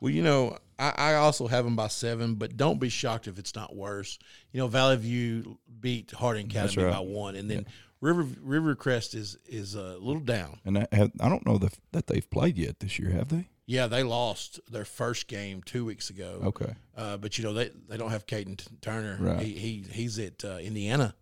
Well, 0.00 0.12
you 0.12 0.22
know, 0.22 0.58
I, 0.78 0.92
I 0.96 1.14
also 1.14 1.46
have 1.46 1.64
them 1.64 1.76
by 1.76 1.88
seven, 1.88 2.34
but 2.34 2.56
don't 2.56 2.78
be 2.78 2.88
shocked 2.88 3.28
if 3.28 3.38
it's 3.38 3.54
not 3.54 3.74
worse. 3.74 4.18
You 4.52 4.60
know, 4.60 4.68
Valley 4.68 4.96
View 4.96 5.58
beat 5.80 6.10
Harding 6.10 6.46
Academy 6.46 6.84
right. 6.84 6.92
by 6.92 7.00
one, 7.00 7.36
and 7.36 7.50
then 7.50 7.66
River 8.00 8.24
Rivercrest 8.24 9.14
is 9.14 9.38
is 9.46 9.74
a 9.74 9.96
little 9.98 10.20
down. 10.20 10.60
And 10.64 10.78
I, 10.78 10.86
have, 10.92 11.12
I 11.20 11.28
don't 11.28 11.46
know 11.46 11.58
that, 11.58 11.78
that 11.92 12.06
they've 12.06 12.28
played 12.30 12.58
yet 12.58 12.80
this 12.80 12.98
year, 12.98 13.10
have 13.10 13.28
they? 13.28 13.48
Yeah, 13.66 13.88
they 13.88 14.02
lost 14.04 14.60
their 14.70 14.84
first 14.84 15.26
game 15.26 15.62
two 15.62 15.84
weeks 15.84 16.10
ago. 16.10 16.40
Okay. 16.44 16.72
Uh, 16.96 17.16
but 17.16 17.36
you 17.38 17.44
know 17.44 17.52
they 17.52 17.70
they 17.88 17.96
don't 17.96 18.10
have 18.10 18.26
Caden 18.26 18.60
Turner. 18.80 19.16
Right. 19.18 19.40
He, 19.40 19.52
he 19.52 19.84
he's 19.90 20.18
at 20.18 20.44
uh, 20.44 20.58
Indiana. 20.58 21.14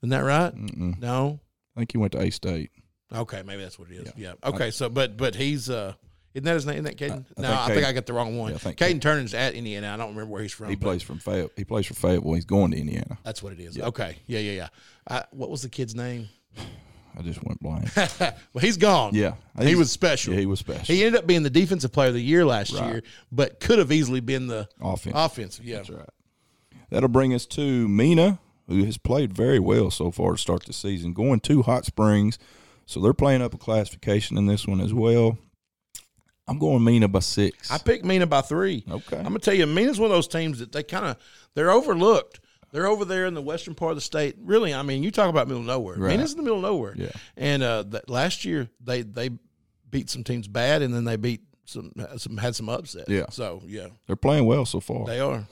Isn't 0.00 0.10
that 0.10 0.20
right? 0.20 0.54
Mm-mm. 0.54 0.98
No. 1.00 1.40
I 1.74 1.80
think 1.80 1.92
he 1.92 1.98
went 1.98 2.12
to 2.12 2.20
A 2.20 2.30
State. 2.30 2.70
Okay, 3.14 3.42
maybe 3.44 3.62
that's 3.62 3.78
what 3.78 3.90
it 3.90 3.94
is. 3.94 4.12
Yeah. 4.16 4.32
Okay. 4.42 4.70
so, 4.70 4.88
but 4.88 5.16
but 5.16 5.34
he's 5.34 5.68
uh, 5.68 5.94
isn't 6.36 6.44
that 6.44 6.52
his 6.54 6.66
name? 6.66 6.74
Isn't 6.74 6.84
that 6.84 6.96
Caden? 6.98 7.24
I 7.38 7.40
no, 7.40 7.48
think 7.48 7.58
I 7.58 7.74
think 7.74 7.86
I 7.86 7.92
got 7.92 8.04
the 8.06 8.12
wrong 8.12 8.36
one. 8.36 8.52
Yeah, 8.52 8.58
I 8.64 8.72
Caden 8.74 9.00
Turner's 9.00 9.32
at 9.32 9.54
Indiana. 9.54 9.92
I 9.92 9.96
don't 9.96 10.10
remember 10.10 10.30
where 10.32 10.42
he's 10.42 10.52
from. 10.52 10.68
He 10.68 10.76
plays 10.76 11.02
from 11.02 11.18
Fayette. 11.18 11.50
He 11.56 11.64
plays 11.64 11.86
for 11.86 11.94
Fayetteville. 11.94 12.34
He's 12.34 12.44
going 12.44 12.72
to 12.72 12.76
Indiana. 12.76 13.16
That's 13.24 13.42
what 13.42 13.54
it 13.54 13.60
is. 13.60 13.78
Okay. 13.78 14.18
Yeah. 14.26 14.40
Yeah. 14.40 14.52
Yeah. 14.52 14.68
I, 15.08 15.24
what 15.30 15.48
was 15.48 15.62
the 15.62 15.70
kid's 15.70 15.94
name? 15.94 16.28
I 17.18 17.22
just 17.22 17.42
went 17.42 17.58
blind. 17.62 17.90
well, 18.20 18.60
he's 18.60 18.76
gone. 18.76 19.14
Yeah, 19.14 19.36
He 19.58 19.74
was 19.74 19.90
special. 19.90 20.34
Yeah, 20.34 20.40
he 20.40 20.44
was 20.46 20.58
special. 20.58 20.94
He 20.94 21.02
ended 21.02 21.18
up 21.18 21.26
being 21.26 21.42
the 21.42 21.48
defensive 21.48 21.90
player 21.90 22.08
of 22.08 22.14
the 22.14 22.20
year 22.20 22.44
last 22.44 22.74
Right. 22.74 22.86
year, 22.92 23.02
but 23.32 23.58
could 23.58 23.78
have 23.78 23.90
easily 23.90 24.20
been 24.20 24.48
the 24.48 24.68
offensive. 24.82 25.12
offensive. 25.18 25.64
Yeah. 25.64 25.76
That's 25.76 25.88
right. 25.88 26.08
That'll 26.90 27.08
bring 27.08 27.32
us 27.32 27.46
to 27.46 27.88
Mena, 27.88 28.38
who 28.68 28.84
has 28.84 28.98
played 28.98 29.32
very 29.32 29.58
well 29.58 29.90
so 29.90 30.10
far 30.10 30.32
to 30.32 30.38
start 30.38 30.64
the 30.66 30.74
season, 30.74 31.14
going 31.14 31.40
to 31.40 31.62
Hot 31.62 31.86
Springs. 31.86 32.38
So 32.84 33.00
they're 33.00 33.14
playing 33.14 33.40
up 33.40 33.54
a 33.54 33.58
classification 33.58 34.36
in 34.36 34.44
this 34.46 34.66
one 34.66 34.80
as 34.82 34.92
well. 34.92 35.38
I'm 36.48 36.58
going 36.58 36.84
Mena 36.84 37.08
by 37.08 37.18
six. 37.20 37.70
I 37.70 37.78
picked 37.78 38.04
Mena 38.04 38.26
by 38.26 38.40
three. 38.40 38.84
Okay. 38.88 39.16
I'm 39.16 39.24
gonna 39.24 39.38
tell 39.40 39.54
you, 39.54 39.66
Mena's 39.66 39.98
one 39.98 40.10
of 40.10 40.16
those 40.16 40.28
teams 40.28 40.58
that 40.60 40.72
they 40.72 40.82
kind 40.82 41.06
of 41.06 41.16
they're 41.54 41.70
overlooked. 41.70 42.40
They're 42.72 42.86
over 42.86 43.04
there 43.04 43.26
in 43.26 43.34
the 43.34 43.42
western 43.42 43.74
part 43.74 43.92
of 43.92 43.96
the 43.96 44.02
state. 44.02 44.36
Really, 44.40 44.74
I 44.74 44.82
mean, 44.82 45.02
you 45.02 45.10
talk 45.10 45.30
about 45.30 45.48
middle 45.48 45.62
of 45.62 45.66
nowhere. 45.66 45.96
Right. 45.96 46.10
Mena's 46.10 46.32
in 46.32 46.38
the 46.38 46.42
middle 46.42 46.58
of 46.58 46.62
nowhere. 46.64 46.94
Yeah. 46.96 47.10
And 47.36 47.62
uh, 47.62 47.84
that 47.84 48.10
last 48.10 48.44
year 48.44 48.68
they 48.82 49.02
they 49.02 49.30
beat 49.90 50.10
some 50.10 50.24
teams 50.24 50.46
bad, 50.46 50.82
and 50.82 50.92
then 50.94 51.04
they 51.04 51.16
beat 51.16 51.40
some 51.64 51.92
some 52.16 52.36
had 52.36 52.54
some 52.54 52.68
upset. 52.68 53.08
Yeah. 53.08 53.26
So 53.30 53.62
yeah, 53.66 53.88
they're 54.06 54.16
playing 54.16 54.46
well 54.46 54.66
so 54.66 54.80
far. 54.80 55.06
they 55.06 55.20
are. 55.20 55.46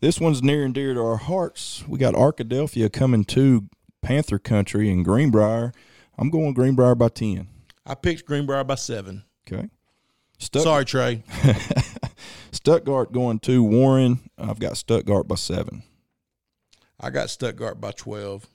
This 0.00 0.18
one's 0.18 0.42
near 0.42 0.64
and 0.64 0.74
dear 0.74 0.94
to 0.94 1.00
our 1.00 1.16
hearts. 1.16 1.84
We 1.86 1.96
got 1.96 2.14
Arkadelphia 2.14 2.92
coming 2.92 3.24
to 3.26 3.68
Panther 4.02 4.40
Country 4.40 4.90
in 4.90 5.04
Greenbrier. 5.04 5.72
I'm 6.18 6.28
going 6.28 6.54
Greenbrier 6.54 6.96
by 6.96 7.08
10. 7.08 7.46
I 7.86 7.94
picked 7.94 8.26
Greenbrier 8.26 8.64
by 8.64 8.74
seven. 8.74 9.22
Okay. 9.46 9.68
Stutt- 10.42 10.62
Sorry, 10.62 10.84
Trey. 10.84 11.22
Stuttgart 12.52 13.12
going 13.12 13.38
to 13.40 13.62
Warren. 13.62 14.20
I've 14.36 14.58
got 14.58 14.76
Stuttgart 14.76 15.26
by 15.28 15.36
7. 15.36 15.82
I 17.00 17.10
got 17.10 17.30
Stuttgart 17.30 17.80
by 17.80 17.90
twelve. 17.92 18.46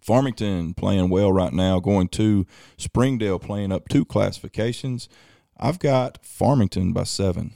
Farmington 0.00 0.74
playing 0.74 1.10
well 1.10 1.32
right 1.32 1.52
now, 1.52 1.78
going 1.80 2.08
to 2.08 2.44
Springdale 2.76 3.38
playing 3.38 3.70
up 3.72 3.88
two 3.88 4.04
classifications. 4.04 5.08
I've 5.56 5.78
got 5.78 6.18
Farmington 6.24 6.92
by 6.92 7.04
7. 7.04 7.52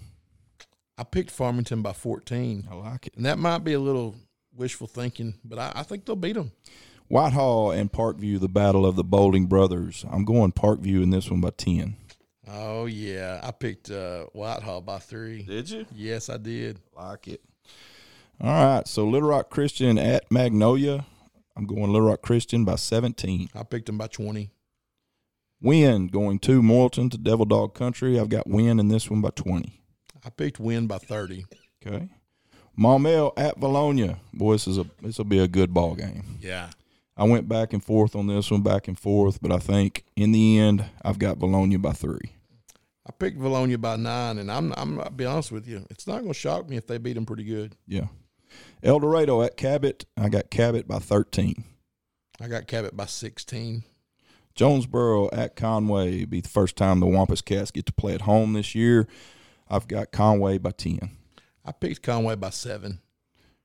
I 0.99 1.05
picked 1.05 1.31
Farmington 1.31 1.83
by 1.83 1.93
fourteen, 1.93 2.67
I 2.71 2.75
like 2.75 3.07
it. 3.07 3.15
and 3.17 3.27
that 3.27 3.39
might 3.39 3.59
be 3.65 3.75
a 3.75 3.81
little 3.81 4.15
wishful 4.55 4.87
thinking, 4.87 5.35
but 5.45 5.59
I, 5.59 5.73
I 5.77 5.83
think 5.83 6.05
they'll 6.07 6.17
beat 6.17 6.35
them. 6.35 6.53
Whitehall 7.09 7.71
and 7.71 7.93
Parkview, 7.93 8.41
the 8.41 8.49
battle 8.49 8.87
of 8.87 8.97
the 8.97 9.05
Bolding 9.05 9.47
Brothers. 9.47 10.05
I'm 10.11 10.25
going 10.25 10.53
Parkview 10.53 11.03
in 11.03 11.11
this 11.11 11.31
one 11.31 11.41
by 11.43 11.51
10. 11.51 11.97
Oh 12.49 12.87
yeah, 12.87 13.41
I 13.43 13.51
picked 13.51 13.91
uh, 13.91 14.25
Whitehall 14.33 14.81
by 14.81 14.99
three. 14.99 15.43
Did 15.43 15.69
you? 15.71 15.87
Yes, 15.95 16.29
I 16.29 16.37
did. 16.37 16.79
Like 16.97 17.29
it. 17.29 17.41
All 18.41 18.49
right. 18.77 18.87
So 18.87 19.05
Little 19.07 19.29
Rock 19.31 19.51
Christian 19.51 19.99
at 19.99 20.31
Magnolia. 20.31 21.05
I'm 21.57 21.67
going 21.67 21.91
Little 21.93 22.09
Rock 22.09 22.23
Christian 22.23 22.65
by 22.65 22.77
17. 22.77 23.49
I 23.55 23.63
picked 23.63 23.87
them 23.87 23.99
by 23.99 24.07
twenty. 24.09 24.51
Wynne 25.61 26.09
going 26.09 26.39
to 26.41 26.61
Morrilton 26.63 27.11
to 27.11 27.19
Devil 27.19 27.47
Dog 27.47 27.75
Country. 27.75 28.21
I've 28.21 28.29
got 28.29 28.47
Wynne 28.47 28.79
in 28.79 28.89
this 28.89 29.11
one 29.11 29.23
by 29.23 29.31
20. 29.31 29.81
I 30.25 30.31
picked 30.31 30.61
Wynne 30.61 30.87
by 30.87 30.99
thirty. 30.99 31.47
Okay. 31.85 32.09
Maumelle 32.79 33.33
at 33.39 33.59
Vilonia. 33.59 34.19
Boy, 34.35 34.53
this 34.53 34.69
is 34.69 34.77
a 34.79 34.87
this 35.01 35.19
will 35.19 35.25
be 35.25 35.39
a 35.39 35.49
good 35.49 35.73
ball 35.73 35.95
game. 35.95 36.39
Yeah, 36.41 36.71
I 37.17 37.25
went 37.25 37.49
back 37.49 37.73
and 37.73 37.83
forth 37.83 38.15
on 38.15 38.27
this 38.27 38.51
one, 38.51 38.61
back 38.63 38.87
and 38.87 38.99
forth, 38.99 39.41
but 39.41 39.51
I 39.51 39.59
think 39.59 40.05
in 40.15 40.33
the 40.33 40.59
end 40.59 40.85
I've 41.03 41.19
got 41.19 41.39
Vilonia 41.39 41.81
by 41.81 41.93
three. 41.93 42.33
I 43.07 43.13
picked 43.13 43.39
Vilonia 43.39 43.81
by 43.81 43.97
nine, 43.97 44.39
and 44.39 44.51
I'm 44.51 44.73
I'm 44.77 45.01
I'll 45.01 45.11
be 45.11 45.25
honest 45.25 45.53
with 45.53 45.69
you, 45.69 45.87
it's 45.91 46.07
not 46.07 46.21
going 46.21 46.33
to 46.33 46.39
shock 46.39 46.69
me 46.69 46.77
if 46.77 46.87
they 46.87 46.99
beat 46.99 47.15
them 47.15 47.27
pretty 47.27 47.45
good. 47.45 47.77
Yeah. 47.87 48.07
El 48.83 48.99
Dorado 48.99 49.43
at 49.43 49.57
Cabot. 49.57 50.05
I 50.17 50.29
got 50.29 50.51
Cabot 50.51 50.89
by 50.89 50.99
13. 50.99 51.65
I 52.41 52.49
got 52.49 52.67
Cabot 52.67 52.97
by 52.97 53.07
sixteen. 53.07 53.85
Jonesboro 54.55 55.29
at 55.33 55.55
Conway 55.55 56.25
be 56.25 56.41
the 56.41 56.49
first 56.49 56.77
time 56.77 56.99
the 57.01 57.07
Wampus 57.07 57.43
Cats 57.43 57.71
get 57.71 57.85
to 57.87 57.93
play 57.93 58.15
at 58.15 58.23
home 58.23 58.55
this 58.55 58.75
year. 58.75 59.07
I've 59.69 59.87
got 59.87 60.13
Conway 60.13 60.57
by 60.57 60.71
10. 60.71 61.11
I 61.65 61.73
picked 61.73 62.03
Conway 62.03 62.37
by 62.37 62.51
seven. 62.51 63.01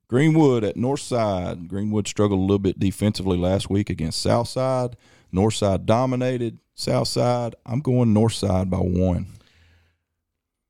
Greenwood 0.10 0.66
at 0.66 0.76
Northside. 0.76 1.70
Greenwood 1.70 2.08
struggled 2.10 2.40
a 2.40 2.42
little 2.42 2.60
bit 2.60 2.78
defensively 2.78 3.38
last 3.38 3.70
week 3.70 3.90
against 3.90 4.22
Southside. 4.22 4.98
Northside 5.34 5.86
dominated 5.86 6.60
Southside. 6.82 7.56
I'm 7.66 7.80
going 7.80 8.14
north 8.14 8.34
side 8.34 8.70
by 8.70 8.80
one. 8.80 9.28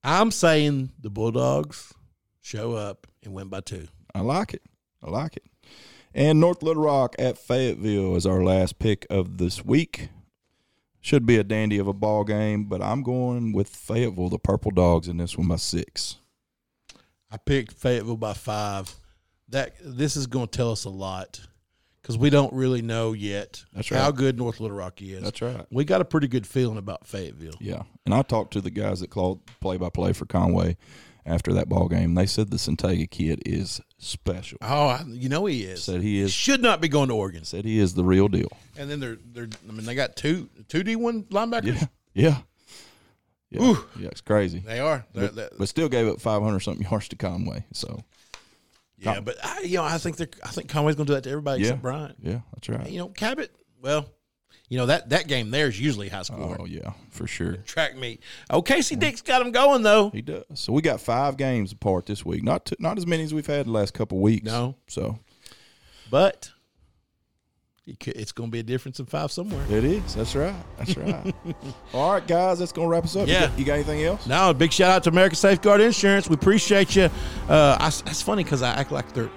I'm 0.03 0.31
saying 0.31 0.91
the 0.99 1.09
Bulldogs 1.09 1.93
show 2.41 2.73
up 2.73 3.07
and 3.23 3.33
win 3.33 3.47
by 3.47 3.61
two. 3.61 3.87
I 4.13 4.21
like 4.21 4.53
it. 4.53 4.61
I 5.01 5.09
like 5.09 5.37
it. 5.37 5.43
And 6.13 6.39
North 6.39 6.61
Little 6.61 6.83
Rock 6.83 7.15
at 7.17 7.37
Fayetteville 7.37 8.15
is 8.15 8.25
our 8.25 8.43
last 8.43 8.77
pick 8.79 9.07
of 9.09 9.37
this 9.37 9.63
week. 9.63 10.09
Should 10.99 11.25
be 11.25 11.37
a 11.37 11.43
dandy 11.43 11.79
of 11.79 11.87
a 11.87 11.93
ball 11.93 12.23
game, 12.23 12.65
but 12.65 12.81
I'm 12.81 13.01
going 13.01 13.53
with 13.53 13.69
Fayetteville, 13.69 14.29
the 14.29 14.37
Purple 14.37 14.71
Dogs, 14.71 15.07
in 15.07 15.17
this 15.17 15.37
one 15.37 15.47
by 15.47 15.55
six. 15.55 16.17
I 17.31 17.37
picked 17.37 17.73
Fayetteville 17.73 18.17
by 18.17 18.33
five. 18.33 18.93
That 19.49 19.75
this 19.83 20.15
is 20.15 20.27
going 20.27 20.47
to 20.47 20.57
tell 20.57 20.71
us 20.71 20.85
a 20.85 20.89
lot 20.89 21.41
because 22.01 22.17
we 22.17 22.29
don't 22.29 22.51
really 22.53 22.81
know 22.81 23.13
yet 23.13 23.63
That's 23.73 23.89
how 23.89 24.11
good 24.11 24.37
North 24.37 24.59
Little 24.59 24.75
Rock 24.77 25.01
is. 25.01 25.21
That's 25.23 25.41
right. 25.41 25.65
We 25.71 25.85
got 25.85 26.01
a 26.01 26.05
pretty 26.05 26.27
good 26.27 26.47
feeling 26.47 26.77
about 26.77 27.05
Fayetteville. 27.07 27.55
Yeah, 27.59 27.83
and 28.05 28.13
I 28.13 28.21
talked 28.23 28.53
to 28.53 28.61
the 28.61 28.71
guys 28.71 28.99
that 29.01 29.09
called 29.09 29.41
play 29.59 29.77
by 29.77 29.89
play 29.89 30.13
for 30.13 30.25
Conway 30.25 30.77
after 31.25 31.53
that 31.53 31.69
ball 31.69 31.87
game. 31.87 32.15
They 32.15 32.25
said 32.25 32.49
the 32.49 32.57
Centega 32.57 33.09
kid 33.09 33.41
is 33.45 33.79
special. 33.99 34.57
Oh, 34.61 34.87
I, 34.87 35.03
you 35.07 35.29
know 35.29 35.45
he 35.45 35.63
is. 35.63 35.83
Said 35.83 36.01
he 36.01 36.19
is. 36.19 36.31
Should 36.33 36.61
not 36.61 36.81
be 36.81 36.87
going 36.87 37.09
to 37.09 37.15
Oregon. 37.15 37.43
Said 37.45 37.65
he 37.65 37.77
is 37.79 37.93
the 37.93 38.03
real 38.03 38.27
deal. 38.27 38.49
And 38.77 38.89
then 38.89 38.99
they're 38.99 39.17
they're. 39.23 39.49
I 39.67 39.71
mean, 39.71 39.85
they 39.85 39.93
got 39.95 40.15
two 40.15 40.49
two 40.67 40.83
D 40.83 40.95
one 40.95 41.23
linebackers. 41.25 41.87
Yeah, 42.13 42.31
yeah, 42.31 42.37
yeah. 43.51 43.61
Ooh. 43.63 43.85
yeah 43.99 44.07
it's 44.07 44.21
crazy. 44.21 44.59
They 44.59 44.79
are. 44.79 45.05
They're- 45.13 45.27
But, 45.27 45.35
they're- 45.35 45.49
but 45.59 45.69
still 45.69 45.89
gave 45.89 46.07
up 46.07 46.19
500 46.19 46.59
something 46.61 46.87
yards 46.89 47.07
to 47.09 47.15
Conway. 47.15 47.65
So 47.73 48.03
yeah, 49.01 49.19
but 49.19 49.37
I, 49.43 49.61
you 49.61 49.77
know, 49.77 49.83
I 49.83 49.97
think 49.97 50.17
they're. 50.17 50.29
I 50.43 50.49
think 50.49 50.69
Conway's 50.69 50.95
going 50.95 51.07
to 51.07 51.11
do 51.11 51.15
that 51.15 51.23
to 51.23 51.29
everybody 51.29 51.61
yeah, 51.61 51.67
except 51.69 51.81
Bryant. 51.81 52.15
yeah, 52.21 52.39
that's 52.53 52.69
right. 52.69 52.89
You 52.89 52.99
know, 52.99 53.07
Cabot. 53.09 53.51
Well, 53.81 54.05
you 54.69 54.77
know 54.77 54.85
that 54.85 55.09
that 55.09 55.27
game 55.27 55.51
there 55.51 55.67
is 55.67 55.79
usually 55.79 56.07
high 56.07 56.21
scoring. 56.21 56.57
Oh 56.59 56.65
yeah, 56.65 56.93
for 57.09 57.27
sure. 57.27 57.57
Track 57.57 57.97
meet. 57.97 58.21
Oh, 58.49 58.61
Casey 58.61 58.95
mm-hmm. 58.95 59.01
Dick's 59.01 59.21
got 59.21 59.41
him 59.41 59.51
going 59.51 59.81
though. 59.81 60.11
He 60.11 60.21
does. 60.21 60.45
So 60.53 60.71
we 60.71 60.81
got 60.81 61.01
five 61.01 61.35
games 61.35 61.73
apart 61.73 62.05
this 62.05 62.25
week. 62.25 62.41
Not 62.41 62.67
t- 62.67 62.77
not 62.79 62.97
as 62.97 63.05
many 63.05 63.23
as 63.23 63.33
we've 63.33 63.45
had 63.45 63.65
the 63.65 63.71
last 63.71 63.93
couple 63.93 64.19
weeks. 64.19 64.45
No. 64.45 64.75
So 64.87 65.19
But 66.09 66.51
could- 67.99 68.15
it's 68.15 68.31
going 68.31 68.49
to 68.49 68.51
be 68.51 68.59
a 68.59 68.63
difference 68.63 68.99
in 68.99 69.05
five 69.07 69.31
somewhere. 69.31 69.63
it 69.69 69.83
is. 69.83 70.15
That's 70.15 70.35
right. 70.35 70.53
That's 70.77 70.95
right. 70.97 71.33
All 71.93 72.13
right, 72.13 72.25
guys, 72.27 72.59
that's 72.59 72.71
gonna 72.71 72.87
wrap 72.87 73.03
us 73.05 73.15
up. 73.15 73.27
You 73.27 73.33
Yeah. 73.33 73.47
got- 73.47 73.59
You 73.59 73.65
got, 73.65 73.73
anything 73.73 74.03
else? 74.03 74.27
Now, 74.27 74.49
a 74.49 74.53
big 74.53 74.71
shout 74.71 74.91
out 74.91 75.03
to 75.05 75.09
American 75.09 75.35
Safeguard 75.35 75.81
Insurance. 75.81 76.29
We 76.29 76.35
appreciate 76.35 76.95
you. 76.95 77.09
Uh, 77.49 77.77
I, 77.79 77.87
it's 77.87 78.21
funny 78.21 78.43
because 78.43 78.61
I 78.61 78.73
act 78.73 78.91
like 78.91 79.11
they're 79.13 79.29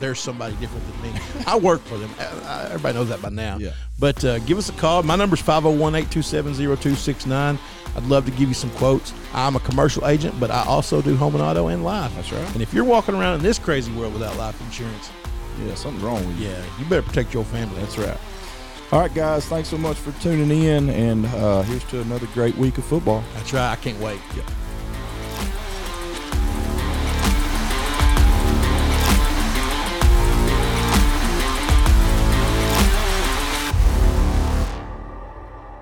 they're 0.00 0.14
somebody 0.14 0.56
different 0.56 0.82
than 1.02 1.12
me. 1.12 1.20
I 1.46 1.56
work 1.58 1.82
for 1.82 1.98
them. 1.98 2.10
I, 2.18 2.24
I- 2.48 2.64
everybody 2.66 2.94
knows 2.94 3.08
that 3.10 3.20
by 3.22 3.28
now. 3.28 3.58
Yeah. 3.58 3.72
But 3.98 4.24
uh, 4.24 4.38
give 4.40 4.56
us 4.58 4.68
a 4.68 4.72
call. 4.72 5.02
My 5.02 5.14
number's 5.14 5.40
501 5.42 5.94
827 5.94 6.54
0269. 6.54 7.58
I'd 7.96 8.02
love 8.04 8.24
to 8.24 8.30
give 8.30 8.48
you 8.48 8.54
some 8.54 8.70
quotes. 8.70 9.12
I'm 9.34 9.56
a 9.56 9.60
commercial 9.60 10.06
agent, 10.06 10.38
but 10.40 10.50
I 10.50 10.64
also 10.64 11.02
do 11.02 11.16
home 11.16 11.34
and 11.34 11.42
auto 11.42 11.66
and 11.68 11.84
life. 11.84 12.12
That's 12.14 12.32
right. 12.32 12.52
And 12.54 12.62
if 12.62 12.72
you're 12.72 12.84
walking 12.84 13.14
around 13.14 13.36
in 13.36 13.42
this 13.42 13.58
crazy 13.58 13.92
world 13.92 14.12
without 14.14 14.36
life 14.38 14.58
insurance, 14.62 15.10
Yeah, 15.58 15.74
something's 15.74 16.02
wrong 16.04 16.26
with 16.26 16.38
you. 16.38 16.48
yeah, 16.48 16.62
you 16.78 16.84
better 16.86 17.02
protect 17.02 17.34
your 17.34 17.44
family. 17.44 17.80
That's 17.80 17.98
right. 17.98 18.18
All 18.92 19.00
right, 19.00 19.14
guys, 19.14 19.46
thanks 19.46 19.68
so 19.68 19.78
much 19.78 19.96
for 19.96 20.10
tuning 20.20 20.50
in, 20.50 20.90
and 20.90 21.26
uh, 21.26 21.62
here's 21.62 21.84
to 21.84 22.00
another 22.00 22.26
great 22.34 22.56
week 22.56 22.76
of 22.78 22.84
football. 22.84 23.22
That's 23.34 23.52
right. 23.52 23.70
I 23.72 23.76
can't 23.76 24.00
wait. 24.00 24.20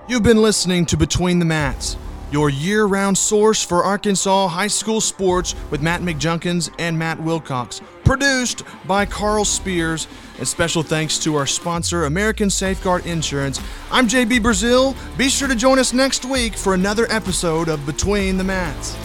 You've 0.06 0.22
been 0.22 0.40
listening 0.40 0.86
to 0.86 0.96
Between 0.96 1.38
the 1.38 1.44
Mats, 1.44 1.96
your 2.30 2.50
year 2.50 2.84
round 2.86 3.16
source 3.16 3.62
for 3.62 3.84
Arkansas 3.84 4.48
high 4.48 4.66
school 4.66 5.00
sports 5.00 5.54
with 5.70 5.82
Matt 5.82 6.02
McJunkins 6.02 6.70
and 6.78 6.98
Matt 6.98 7.20
Wilcox. 7.22 7.80
Produced 8.04 8.62
by 8.86 9.04
Carl 9.04 9.44
Spears. 9.44 10.06
And 10.38 10.46
special 10.46 10.82
thanks 10.82 11.18
to 11.20 11.36
our 11.36 11.46
sponsor, 11.46 12.04
American 12.04 12.48
Safeguard 12.48 13.04
Insurance. 13.06 13.60
I'm 13.90 14.06
JB 14.06 14.42
Brazil. 14.42 14.94
Be 15.16 15.28
sure 15.28 15.48
to 15.48 15.56
join 15.56 15.78
us 15.78 15.92
next 15.92 16.24
week 16.24 16.54
for 16.54 16.74
another 16.74 17.06
episode 17.10 17.68
of 17.68 17.84
Between 17.84 18.38
the 18.38 18.44
Mats. 18.44 18.96